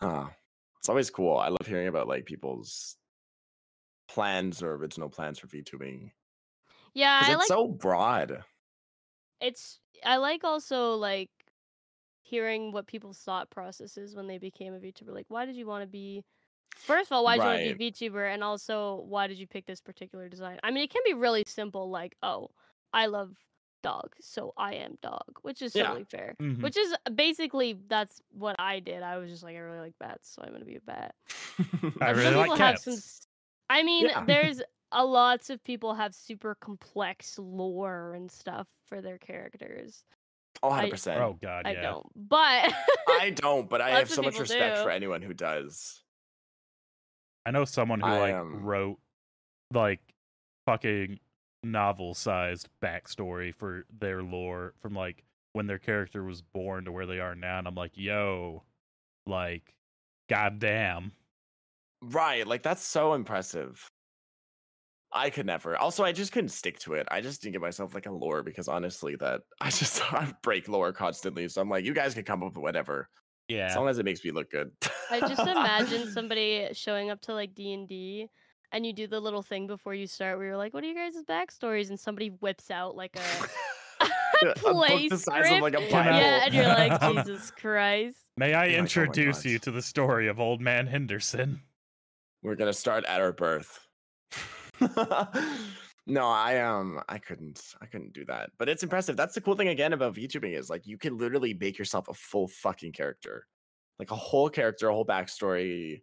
[0.00, 0.30] huh.
[0.78, 1.36] It's always cool.
[1.36, 2.96] I love hearing about like people's
[4.08, 6.12] plans or original plans for VTubing.
[6.94, 8.44] Yeah, 'Cause I it's like so broad.
[9.40, 11.30] it's I like also like
[12.30, 15.12] hearing what people's thought processes when they became a VTuber.
[15.14, 16.24] Like, why did you want to be?
[16.76, 19.38] First of all, why did you want to be a VTuber, and also why did
[19.38, 20.58] you pick this particular design?
[20.62, 22.50] I mean, it can be really simple, like, oh,
[22.92, 23.36] I love
[23.82, 25.84] dog, so I am dog, which is Yeah.
[25.84, 26.36] totally fair.
[26.40, 26.62] Mhm.
[26.62, 29.02] Which is basically that's what I did.
[29.02, 31.14] I was just like, I really like bats, so I'm gonna be a bat.
[32.00, 32.94] I really like people have some.
[32.94, 32.98] cats.
[32.98, 33.26] s-
[33.70, 34.24] I mean, Yeah.
[34.26, 34.62] there's
[34.92, 40.04] a lots of people have super complex lore and stuff for their characters.
[40.62, 41.16] Oh, 100%.
[41.16, 41.82] Oh god, I yeah.
[41.82, 42.72] don't, but
[43.08, 44.82] I don't, but I have so much respect do.
[44.82, 46.02] for anyone who does.
[47.46, 48.98] I know someone who I, like um, wrote
[49.72, 50.00] like
[50.66, 51.18] fucking
[51.62, 57.06] novel sized backstory for their lore from like when their character was born to where
[57.06, 58.62] they are now, and I'm like, yo,
[59.26, 59.74] like,
[60.28, 61.12] goddamn.
[62.02, 63.90] Right, like that's so impressive.
[65.12, 65.76] I could never.
[65.76, 67.06] Also, I just couldn't stick to it.
[67.10, 70.68] I just didn't give myself like a lore because honestly, that I just I break
[70.68, 71.48] lore constantly.
[71.48, 73.08] So I'm like, you guys can come up with whatever
[73.48, 73.66] Yeah.
[73.66, 74.70] as long as it makes me look good.
[75.10, 78.28] I just imagine somebody showing up to like D and D,
[78.72, 80.94] and you do the little thing before you start where you're like, "What are you
[80.94, 83.46] guys' backstories?" and somebody whips out like a
[84.42, 85.90] A book play the size of like a script.
[85.90, 86.18] Can I- Bible.
[86.20, 88.16] Yeah, and you're like, Um, Jesus Christ.
[88.38, 91.60] May I You're like, "Oh introduce you to the story of Old Man Henderson?
[92.42, 93.86] We're gonna start at our birth.
[96.06, 98.50] no, I um I couldn't I couldn't do that.
[98.58, 99.16] But it's impressive.
[99.16, 102.14] That's the cool thing again about VTubing is like you can literally make yourself a
[102.14, 103.46] full fucking character.
[103.98, 106.02] Like a whole character, a whole backstory.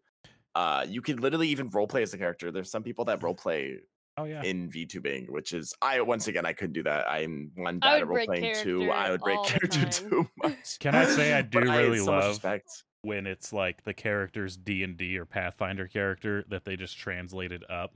[0.55, 2.51] Uh you can literally even roleplay as a character.
[2.51, 3.79] There's some people that roleplay
[4.19, 4.41] Oh yeah.
[4.41, 7.07] in VTubing, which is I once again I couldn't do that.
[7.07, 10.79] I'm one bad at would break roleplaying, two, I would break character too much.
[10.79, 12.83] Can I say I do really had so love respect.
[13.01, 17.63] when it's like the character's D and D or Pathfinder character that they just translated
[17.69, 17.93] up.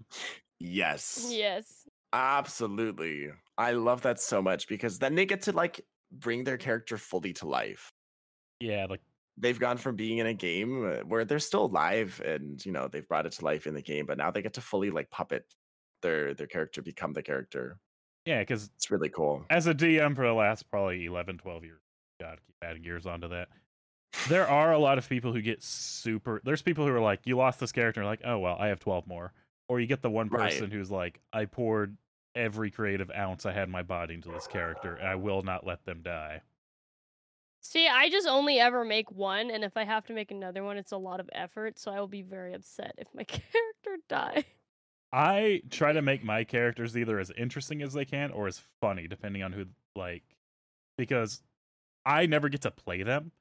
[0.61, 1.27] Yes.
[1.29, 1.87] Yes.
[2.13, 3.31] Absolutely.
[3.57, 5.81] I love that so much because then they get to like
[6.11, 7.91] bring their character fully to life.
[8.59, 9.01] Yeah, like
[9.37, 12.87] They've gone from being in a game uh, where they're still alive and you know
[12.87, 15.09] they've brought it to life in the game, but now they get to fully like
[15.09, 15.45] puppet
[16.01, 17.79] their their character become the character.
[18.25, 19.45] yeah, because It's really cool.
[19.49, 21.81] as a DM for the last probably 11, 12 years,
[22.19, 23.49] God, keep adding years onto that.
[24.29, 26.41] There are a lot of people who get super.
[26.43, 29.07] There's people who are like, you lost this character, like, oh well, I have 12
[29.07, 29.33] more.
[29.71, 30.51] Or you get the one Right.
[30.51, 31.97] person who's like, I poured
[32.35, 35.65] every creative ounce I had in my body into this character, and I will not
[35.65, 36.41] let them die.
[37.61, 40.77] See, I just only ever make one, and if I have to make another one,
[40.77, 41.77] it's a lot of effort.
[41.77, 44.43] So I will be very upset if my character dies.
[45.11, 49.07] I try to make my characters either as interesting as they can or as funny,
[49.07, 49.65] depending on who
[49.95, 50.23] like
[50.97, 51.43] because
[52.05, 53.31] I never get to play them.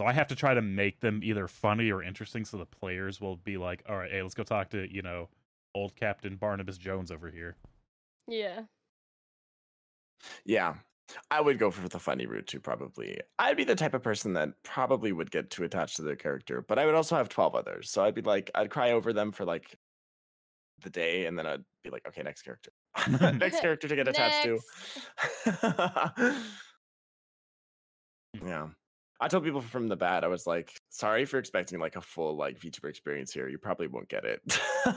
[0.00, 3.20] So I have to try to make them either funny or interesting so the players
[3.20, 5.28] will be like, all right, hey, let's go talk to, you know,
[5.74, 7.56] old Captain Barnabas Jones over here.
[8.26, 8.62] Yeah.
[10.44, 10.74] Yeah.
[11.30, 13.20] I would go for the funny route too, probably.
[13.38, 16.62] I'd be the type of person that probably would get too attached to their character,
[16.66, 17.90] but I would also have 12 others.
[17.90, 19.76] So I'd be like, I'd cry over them for like
[20.82, 22.70] the day, and then I'd be like, okay, next character,
[23.34, 24.60] next character to get attached to.
[28.44, 28.68] yeah.
[29.22, 32.36] I told people from the bat, I was like, sorry for expecting like a full
[32.36, 33.48] like VTuber experience here.
[33.48, 34.40] You probably won't get it.
[34.48, 34.56] Yeah.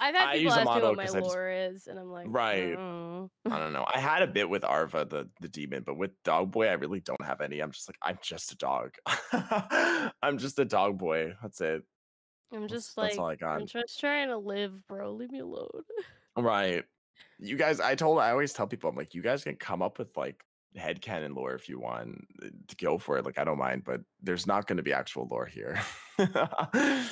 [0.00, 1.86] I've had I people use a ask me model what my I just- lore is,
[1.88, 2.74] and I'm like, Right.
[2.74, 3.84] "Oh." I don't know.
[3.92, 7.00] I had a bit with Arva, the the demon, but with Dog Boy, I really
[7.00, 7.60] don't have any.
[7.60, 8.92] I'm just like, I'm just a dog.
[10.22, 11.34] I'm just a dog boy.
[11.42, 11.82] That's it.
[12.52, 13.60] I'm That's- just that's like, all I got.
[13.60, 15.12] I'm just trying to live, bro.
[15.12, 15.68] Leave me alone.
[16.36, 16.84] Right.
[17.40, 19.98] You guys, I told, I always tell people, I'm like, you guys can come up
[19.98, 20.42] with like
[20.76, 23.24] headcanon lore if you want uh, to go for it.
[23.24, 25.80] Like, I don't mind, but there's not going to be actual lore here.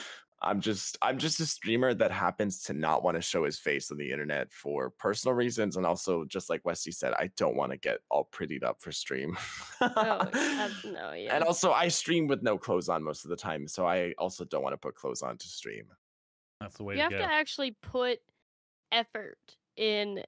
[0.42, 3.90] I'm just, I'm just a streamer that happens to not want to show his face
[3.90, 5.76] on the internet for personal reasons.
[5.76, 8.92] And also, just like Westy said, I don't want to get all prettied up for
[8.92, 9.36] stream.
[9.80, 10.28] Oh,
[10.84, 11.34] no, yeah.
[11.34, 13.66] And also, I stream with no clothes on most of the time.
[13.66, 15.86] So I also don't want to put clothes on to stream.
[16.60, 17.18] That's the way you to have go.
[17.18, 18.18] to actually put
[18.92, 19.38] effort
[19.76, 20.22] in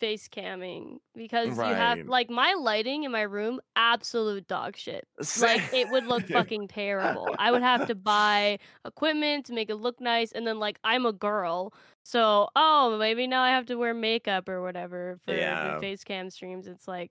[0.00, 5.06] face camming because you have like my lighting in my room absolute dog shit.
[5.40, 7.34] Like it would look fucking terrible.
[7.38, 11.06] I would have to buy equipment to make it look nice and then like i'm
[11.06, 11.72] a girl
[12.02, 15.78] so oh maybe now i have to wear makeup or whatever for Yeah.
[15.80, 16.66] face cam streams.
[16.66, 17.10] It's like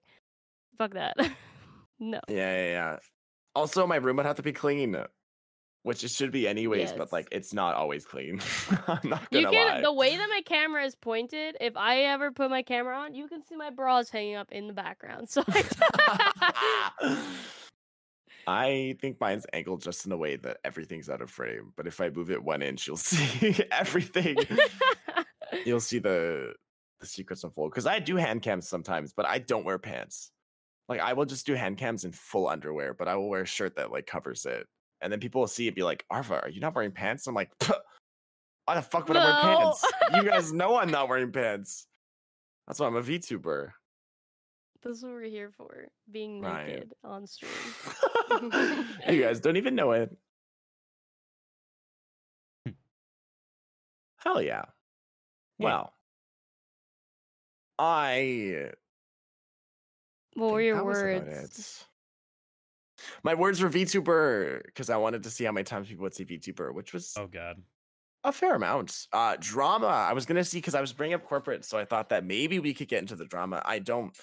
[0.78, 1.16] fuck that.
[2.00, 2.20] No.
[2.28, 2.98] Yeah, yeah, yeah.
[3.56, 4.98] Also, my room would have to be clean,
[5.84, 8.42] which it should be anyways, but like it's not always clean.
[8.88, 9.82] I'm not gonna can lie.
[9.82, 13.28] the way that my camera is pointed if i ever put my camera on you
[13.28, 17.22] can see my bras hanging up in the background so I
[18.46, 21.72] I think mine's angled just in a way that everything's out of frame.
[21.78, 24.36] But if I move it one inch, you'll see everything.
[25.66, 26.54] you'll see the
[27.00, 27.72] the secrets unfold.
[27.72, 30.30] Because I do hand cams sometimes, but I don't wear pants.
[30.90, 33.46] Like I will just do hand cams in full underwear, but I will wear a
[33.46, 34.68] shirt that like covers it.
[35.04, 37.28] And then people will see it be like, Arva, are you not wearing pants?
[37.28, 37.74] I'm like, "Pah,
[38.66, 39.42] why the fuck would I wear No.
[39.42, 39.84] pants?
[40.14, 41.86] You guys know I'm not wearing pants.
[42.66, 43.74] That's why I'm a VTuber.
[44.82, 45.90] That's what we're here for.
[46.10, 46.68] Being Right.
[46.68, 47.52] naked on stream.
[49.10, 50.16] you guys don't even know it.
[52.66, 52.72] Hmm.
[54.18, 54.64] Hell yeah.
[55.58, 55.66] Yeah.
[55.66, 55.94] Well,
[57.78, 58.72] I
[60.36, 61.86] What were your that about words?
[63.24, 66.26] My words were VTuber because I wanted to see how many times people would say
[66.26, 67.62] VTuber, which was Oh god.
[68.24, 69.08] a fair amount.
[69.12, 69.88] Uh, drama.
[69.88, 72.60] I was gonna see because I was bringing up corporate, so I thought that maybe
[72.60, 73.62] we could get into the drama.
[73.66, 74.16] I don't.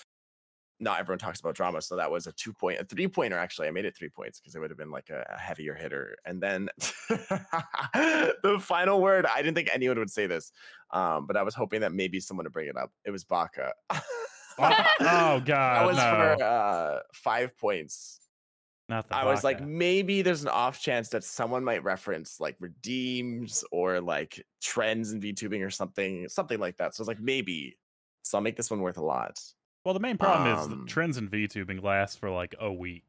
[0.83, 3.37] Not everyone talks about drama, so that was a two point, a three pointer.
[3.37, 5.75] Actually, I made it three points because it would have been like a, a heavier
[5.75, 6.17] hitter.
[6.25, 6.71] And then
[7.11, 9.27] the final word.
[9.27, 10.53] I didn't think anyone would say this,
[10.91, 12.91] um, but I was hoping that maybe someone would bring it up.
[13.05, 13.73] It was Baka.
[13.91, 14.01] Oh,
[14.59, 16.37] oh that was no.
[16.39, 18.19] for uh, five points.
[18.91, 22.57] Not the I was like, maybe there's an off chance that someone might reference like
[22.59, 26.97] redeems or like trends in VTubing or something, something like that.
[26.97, 27.79] So I was like, maybe.
[28.23, 29.41] So I'll make this one worth a lot.
[29.85, 33.05] Well, the main problem is um, the trends in VTubing last for like a week,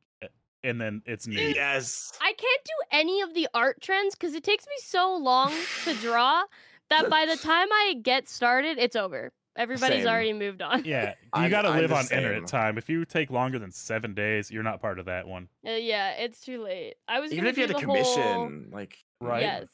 [0.64, 1.42] and then it's new.
[1.42, 2.14] Yes.
[2.22, 5.52] I can't do any of the art trends because it takes me so long
[5.86, 6.44] to draw
[6.90, 9.32] that by the time I get started, it's over.
[9.58, 10.08] Everybody's Same.
[10.08, 10.86] already moved on.
[10.86, 12.78] Yeah, you got to live the on internet time.
[12.78, 15.50] If you take longer than seven days, you're not part of that one.
[15.68, 16.96] Uh, yeah, it's too late.
[17.08, 19.42] I was Even if you had a the whole- commission, like Right.
[19.42, 19.68] Yes.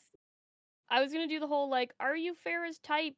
[0.90, 3.14] I was gonna do the whole like, are you fair as type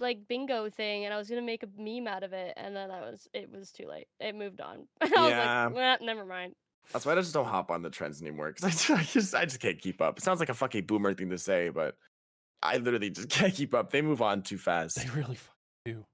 [0.00, 2.90] like bingo thing, and I was gonna make a meme out of it, and then
[2.90, 4.08] I was it was too late.
[4.18, 4.88] It moved on.
[5.00, 5.64] I was Yeah.
[5.66, 6.54] like, well, never mind.
[6.92, 9.44] that's why I just don't hop on the trends anymore because I, I just I
[9.44, 10.18] just can't keep up.
[10.18, 11.94] It sounds like a fucking boomer thing to say, but
[12.62, 13.90] I literally just can't keep up.
[13.92, 14.96] They move on too fast.
[14.96, 15.51] They really fucking
[15.84, 16.04] do.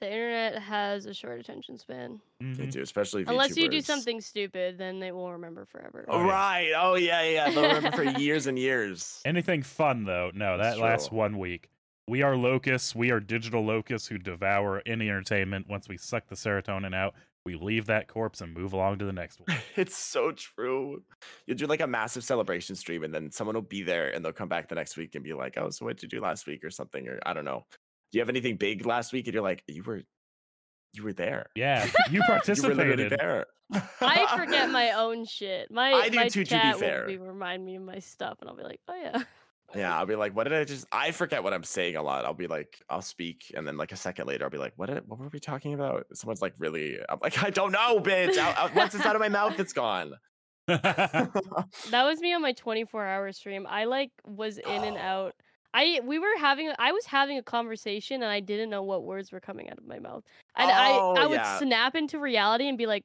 [0.00, 2.20] The internet has a short attention span.
[2.38, 2.70] They Mhm.
[2.72, 3.84] do, especially Unless you do VTubers.
[3.84, 6.04] something stupid, then they will remember forever.
[6.08, 6.30] Oh, yeah.
[6.30, 6.72] right.
[6.76, 7.50] Oh yeah, yeah.
[7.50, 9.20] They'll remember for years and years.
[9.24, 10.30] Anything fun though?
[10.32, 11.18] No, That's that lasts true.
[11.18, 11.68] one week.
[12.06, 12.94] We are locusts.
[12.94, 15.66] We are digital locusts who devour any entertainment.
[15.68, 17.14] Once we suck the serotonin out,
[17.44, 19.56] we leave that corpse and move along to the next one.
[19.76, 21.02] It's so true.
[21.46, 24.32] You'll do like a massive celebration stream, and then someone will be there, and they'll
[24.32, 26.46] come back the next week and be like, "Oh, so what did you do last
[26.46, 27.64] week, or something?" Or I don't know.
[28.10, 29.26] Do you have anything big last week?
[29.26, 30.02] And you're like, "You were,
[30.94, 31.46] you were there.
[31.54, 33.16] Yeah, you You participated.
[33.18, 33.46] there."
[34.00, 35.70] I forget my own shit.
[35.70, 37.00] My I do my too, to be chat fair.
[37.02, 39.22] will be remind me of my stuff, and I'll be like, oh yeah.
[39.74, 42.24] Yeah, I'll be like, "What did I just?" I forget what I'm saying a lot.
[42.24, 44.86] I'll be like, I'll speak, and then like a second later, I'll be like, "What?
[44.86, 48.38] Did, what were we talking about?" Someone's like, "Really?" I'm like, "I don't know, bitch.
[48.38, 50.14] Out, out, once it's out of my mouth, it's gone."
[50.68, 53.66] That was me on my 24 hour stream.
[53.68, 55.00] I like was in and oh.
[55.00, 55.34] out.
[55.74, 59.32] I we were having I was having a conversation and I didn't know what words
[59.32, 60.24] were coming out of my mouth.
[60.56, 61.58] And Oh, I I would yeah.
[61.58, 63.04] snap into reality and be like,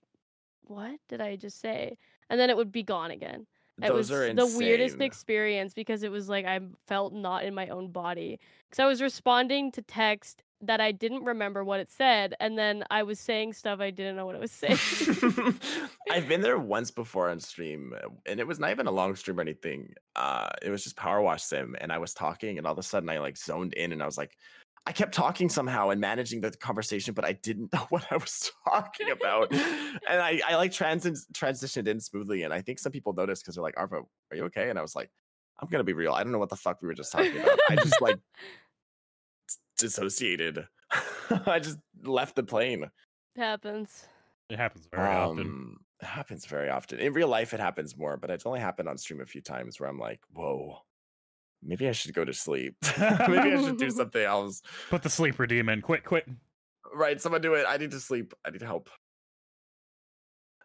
[0.64, 1.98] "What did I just say?"
[2.30, 3.48] And then it would be gone again.
[3.82, 7.56] It Those was are the weirdest experience because it was like I felt not in
[7.56, 8.40] my own body.
[8.70, 12.84] Because I was responding to text that I didn't remember what it said, and then
[12.90, 14.78] I was saying stuff I didn't know what it was saying.
[16.12, 19.16] I've been there once before on stream, uh, and it was not even a long
[19.16, 19.94] stream or anything.
[20.16, 22.84] Uh, it was just Power Wash Sim, and I was talking, and all of a
[22.84, 24.38] sudden I like zoned in, and I was like,
[24.86, 28.52] I kept talking somehow and managing the conversation, but I didn't know what I was
[28.68, 29.62] talking about, and
[30.22, 33.64] I I like trans- transitioned in smoothly, and I think some people noticed because they're
[33.64, 34.70] like, Arvo, are you okay?
[34.70, 35.10] And I was like,
[35.62, 37.60] I'm gonna be real, I don't know what the fuck we were just talking about.
[37.70, 38.20] I just like
[39.78, 40.68] dissociated.
[41.46, 42.90] I just left the plane.
[43.36, 44.06] happens.
[44.50, 45.40] It happens very often.
[45.40, 47.00] Um, It happens very often.
[47.00, 49.80] In real life, it happens more, but it's only happened on stream a few times
[49.80, 50.80] where I'm like, whoa,
[51.66, 52.76] maybe I should go to sleep.
[53.00, 54.62] maybe I should do something else.
[54.90, 55.82] Put the sleeper demon.
[55.82, 56.28] Quit, quit.
[56.94, 57.66] Right, someone do it.
[57.68, 58.34] I need to sleep.
[58.46, 58.90] I need help.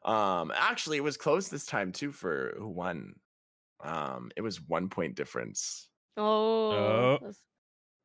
[0.04, 3.14] Um, actually, it was close this time too for who won.
[3.82, 7.32] Um, it was one point difference, Oh, Oh.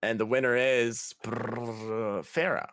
[0.04, 2.68] and the winner is Farah.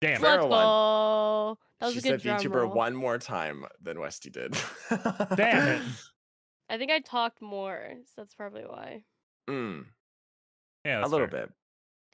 [0.00, 0.20] Damn.
[0.20, 0.64] Fair let's one.
[0.64, 1.58] go.
[1.80, 2.72] That was she a good said drum VTuber roll.
[2.72, 4.56] one more time than Westy did.
[4.90, 5.82] Damn it.
[6.70, 9.02] I think I talked more, so that's probably why.
[9.48, 9.86] Mm,
[10.84, 11.46] Yeah, a little fair.
[11.46, 11.52] bit.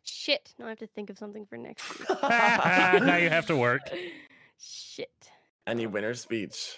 [0.04, 0.54] Shit.
[0.58, 2.08] Now I have to think of something for next week.
[2.22, 3.82] now you have to work.
[4.58, 5.10] Shit.
[5.66, 6.76] Any winner speech?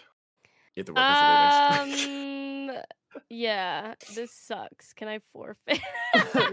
[0.75, 2.09] You have to work as a winner speech.
[2.09, 3.23] Um.
[3.29, 4.93] yeah, this sucks.
[4.95, 5.79] Can I forfeit?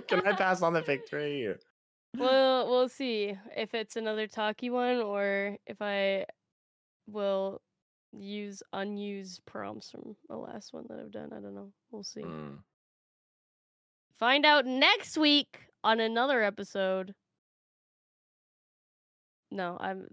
[0.07, 1.55] Can I pass on the victory?
[2.19, 6.25] Well, we'll see if it's another talkie one or if I
[7.07, 7.61] will
[8.11, 11.31] use unused prompts from the last one that I've done.
[11.31, 11.71] I don't know.
[11.91, 12.21] We'll see.
[12.21, 12.57] Mm.
[14.17, 17.13] Find out next week on another episode.
[19.51, 20.07] No, I'm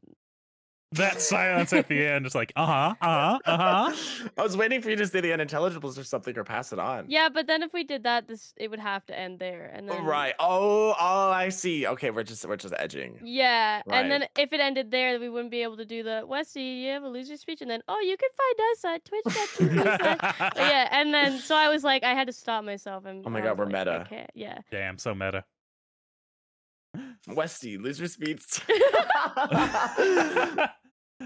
[0.93, 3.57] That silence at the end is like, uh huh, uh huh, uh
[3.93, 4.29] huh.
[4.39, 7.07] I was waiting for you to say the unintelligibles or something or pass it on.
[7.09, 9.91] Yeah, but then if we did that, this it would have to end there, and
[9.91, 10.35] Oh, then Right.
[10.39, 11.87] Oh, oh, I see.
[11.87, 13.19] Okay, we're just we're just edging.
[13.23, 16.61] Yeah, and then if it ended there, we wouldn't be able to do the Westy.
[16.63, 19.23] You have a loser speech, and then oh, you can find us at Twitch.
[20.57, 23.05] Yeah, and then so I was like, I had to stop myself.
[23.07, 24.01] And Oh my God, we're like, meta.
[24.03, 24.59] Okay, yeah.
[24.71, 25.45] Damn, so meta.
[27.27, 28.61] Westy, loser speeds.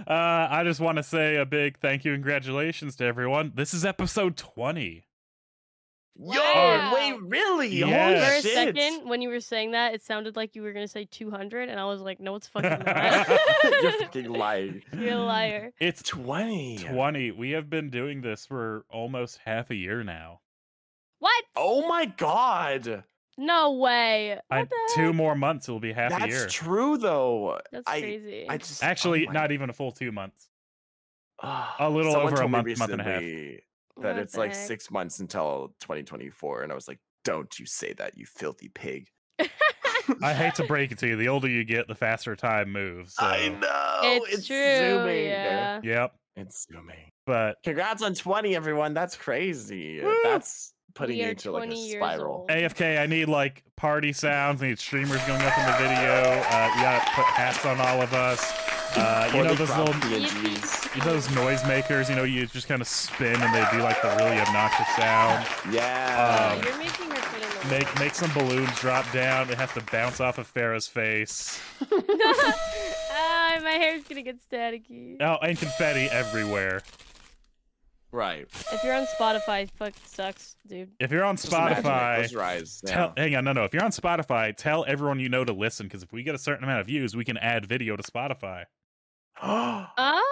[0.07, 3.53] uh, I just want to say a big thank you and congratulations to everyone.
[3.55, 5.05] This is episode 20.
[6.19, 7.69] Yo, wait, really?
[7.69, 8.27] Yeah.
[8.27, 11.07] For a second, when you were saying that, it sounded like you were gonna say
[11.11, 13.29] 200, and I was like, no, it's fucking not.
[13.83, 14.83] You're fucking lying.
[14.99, 15.73] You're a liar.
[15.79, 16.79] It's 20.
[16.79, 17.33] 20.
[17.33, 20.41] We have been doing this for almost half a year now.
[21.19, 21.45] What?
[21.55, 23.05] Oh my god.
[23.39, 24.39] No way.
[24.49, 26.41] What I, the two more months, it'll be half a year.
[26.41, 27.61] That's true though.
[27.71, 28.47] That's I crazy.
[28.49, 30.49] I just oh Actually, my- not even a full two months.
[31.43, 33.21] A little someone over a month, month and a half.
[34.03, 34.67] That What it's like heck?
[34.67, 39.09] six months until 2024, and I was like, "Don't you say that, you filthy pig!"
[40.23, 41.17] I hate to break it to you.
[41.17, 43.15] The older you get, the faster time moves.
[43.17, 43.27] So.
[43.27, 44.57] I know It's, true.
[44.79, 45.25] zooming.
[45.27, 45.81] Yeah.
[45.83, 46.15] Yep.
[46.37, 47.11] It's zooming.
[47.27, 48.95] But Congrats on 20, everyone.
[48.95, 50.01] That's crazy.
[50.03, 50.15] Woo!
[50.23, 52.47] That's putting you into like a spiral.
[52.49, 54.63] AFK, I need like party sounds.
[54.63, 56.43] I need streamers going up in the video.
[56.51, 58.53] Uh, you gotta put hats on all of us.
[58.97, 61.05] Uh, you know those cropped little PNGs.
[61.05, 62.09] those noisemakers.
[62.09, 65.47] You know, you just kind of spin and they do like the really obnoxious sound.
[65.71, 66.55] Yeah.
[66.57, 68.01] Um, You're making her put in the Make work.
[68.01, 69.51] make some balloons drop down.
[69.51, 71.61] It has to bounce off of Farah's face.
[71.93, 75.17] ah, my hair's gonna get staticky.
[75.21, 76.81] Oh, and confetti everywhere.
[78.17, 78.47] Right.
[78.73, 80.91] If you're on Spotify, fuck sucks, dude.
[80.99, 81.85] If you're on Just imagine it.
[81.85, 82.83] Spotify, Close your eyes.
[82.85, 83.65] Tell, hang on, no, no.
[83.65, 86.39] If you're on Spotify, tell everyone you know to listen because if we get a
[86.39, 88.65] certain amount of views, we can add video to Spotify.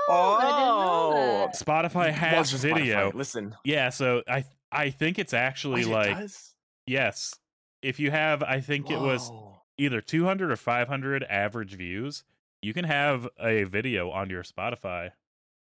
[0.06, 1.46] Oh, I didn't know oh.
[1.46, 1.54] that.
[1.58, 2.74] Spotify has Watch the Spotify.
[2.74, 3.12] video.
[3.14, 3.54] Listen.
[3.64, 6.54] Yeah, so I I think it's actually Wait, it like does?
[6.86, 7.34] yes.
[7.80, 9.30] If you have, I think it was
[9.78, 12.24] either 200 or 500 average views,
[12.62, 15.10] you can have a video on your Spotify.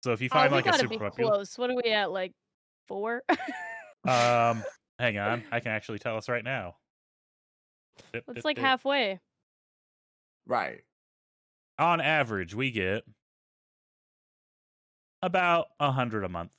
[0.02, 1.58] So if you Oh, find we like a super be popular, close.
[1.58, 2.10] What are we at?
[2.10, 2.32] Like
[2.88, 3.22] four?
[4.08, 4.62] um,
[4.98, 6.76] hang on, I can actually tell us right now.
[8.14, 8.64] It's dip, like dip.
[8.64, 9.20] halfway.
[10.46, 10.80] Right.
[11.78, 13.04] On average, we get
[15.22, 16.50] about a hundred a month.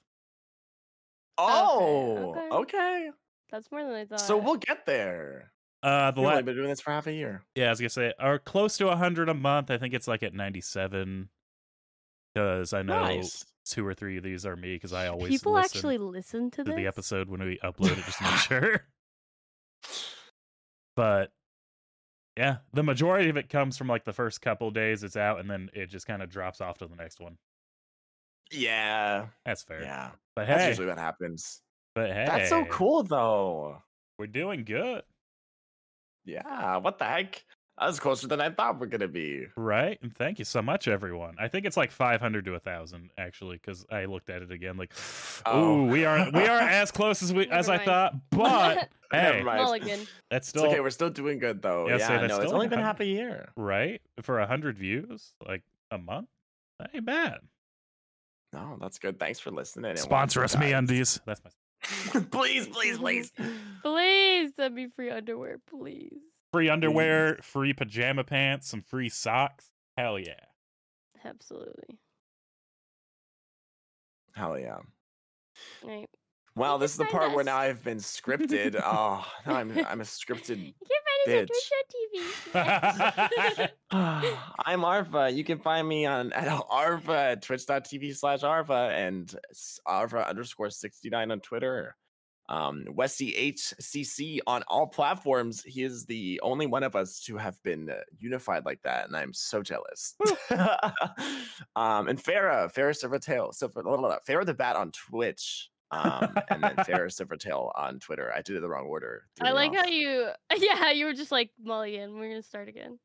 [1.37, 2.49] Oh, okay.
[2.75, 3.09] okay.
[3.51, 4.21] That's more than I thought.
[4.21, 5.51] So we'll get there.
[5.83, 7.43] Uh, the We've la- only been doing this for half a year.
[7.55, 9.71] yeah, I was gonna say, are close to a hundred a month.
[9.71, 11.29] I think it's like at ninety-seven.
[12.33, 13.45] Because I know Nice.
[13.65, 14.73] two or three of these are me.
[14.75, 16.75] Because I always people listen actually listen to to this.
[16.75, 18.81] the episode when we upload it just to make sure.
[20.95, 21.31] But
[22.37, 25.49] yeah, the majority of it comes from like the first couple days it's out, and
[25.49, 27.37] then it just kind of drops off to the next one.
[28.51, 29.81] Yeah, That's fair.
[29.81, 30.11] yeah.
[30.35, 31.61] But hey, That's usually what happens.
[31.95, 33.77] but hey, That's so cool, though.
[34.19, 35.03] We're doing good,
[36.25, 36.77] Yeah.
[36.77, 37.43] What the heck?
[37.81, 39.47] That was closer than I thought we're gonna be.
[39.57, 39.97] right?
[40.03, 41.35] And thank you so much, everyone.
[41.39, 44.77] I think it's like 500 to a thousand actually, because I looked at it again.
[44.77, 44.93] Like,
[45.47, 45.79] Oh.
[45.79, 49.41] ooh, we are we are as close as we as Never I thought, but hey,
[49.41, 49.63] mind.
[49.63, 49.99] Mulligan.
[50.29, 50.79] that's It's still okay.
[50.79, 51.87] We're still doing good though.
[51.87, 52.07] Yeah, Yeah.
[52.07, 53.49] say that's no, it's only been half a year.
[53.55, 56.29] right for a hundred views, like a month.
[56.77, 57.39] That ain't bad.
[58.53, 59.17] No, that's good.
[59.19, 59.95] Thanks for listening.
[59.97, 61.19] Sponsor us, watching, me undies.
[61.25, 63.31] That's my please, please, please.
[63.81, 66.19] Please send me free underwear, please.
[66.53, 69.69] Free underwear, free pajama pants, some free socks.
[69.97, 70.33] Hell yeah.
[71.23, 71.97] Absolutely.
[74.33, 74.77] Hell yeah.
[75.83, 76.09] Right.
[76.55, 78.75] Wow, You this is the part find where now I've been scripted.
[78.83, 80.57] oh, now I'm I'm a scripted.
[80.81, 81.49] You can find us
[82.53, 82.53] Bitch.
[82.53, 82.71] on Twitch
[83.53, 84.49] on TV.
[84.65, 85.29] I'm Arva.
[85.29, 90.69] You can find me on at Arva at twitch.tv slash Arva and s- Arva underscore
[90.71, 91.95] 69 on Twitter.
[92.51, 95.63] Um, Westy HCC on all platforms.
[95.63, 99.15] He is the only one of us to have been uh, unified like that, and
[99.15, 100.15] I'm so jealous.
[101.77, 105.69] um, and Farah, Farah Silvertail, Silver, blah, blah, blah, Farah the Bat on Twitch.
[105.91, 108.33] um, and then Farah Silvertail on Twitter.
[108.35, 109.23] I did it the wrong order.
[109.39, 109.77] I like off.
[109.77, 112.15] how you, yeah, you were just like Mulligan.
[112.15, 112.99] We're gonna start again.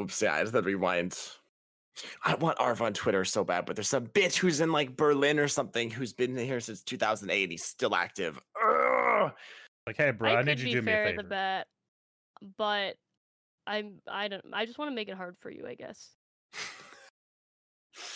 [0.00, 1.18] Oops, yeah, I just had to rewind.
[2.24, 5.38] I want Arv on Twitter so bad, but there's some bitch who's in like Berlin
[5.38, 8.38] or something who's been here since 2008 and he's still active.
[8.64, 9.32] Ugh.
[9.86, 11.22] Like, hey, bro, I, I need you to do me a fair favor.
[11.22, 11.66] the bet,
[12.56, 12.96] but
[13.66, 16.10] I'm I don't I just want to make it hard for you, I guess.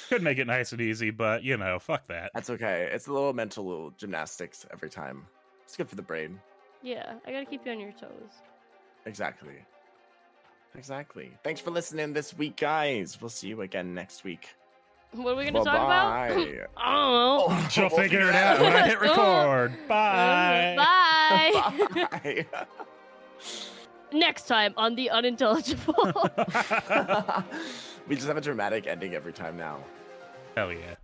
[0.09, 2.31] Could make it nice and easy, but you know, fuck that.
[2.35, 2.89] That's okay.
[2.93, 5.27] It's a little mental little gymnastics every time.
[5.65, 6.41] It's good for the brain.
[6.83, 8.43] Yeah, I gotta keep you on your toes.
[9.05, 9.57] Exactly.
[10.77, 11.33] Exactly.
[11.43, 13.19] Thanks for listening this week, guys.
[13.21, 14.49] We'll see you again next week.
[15.13, 16.13] What are we gonna talk about?
[16.13, 16.41] I Bye-bye.
[16.45, 16.67] don't know.
[16.77, 19.03] Oh, she'll We'll figure it out when I hit oh.
[19.03, 19.89] record.
[19.89, 20.75] Bye.
[20.77, 22.07] Bye.
[22.11, 22.47] Bye.
[24.13, 25.95] Next time on the unintelligible.
[28.09, 29.79] we just have a dramatic ending every time now.
[30.57, 30.95] Hell yeah.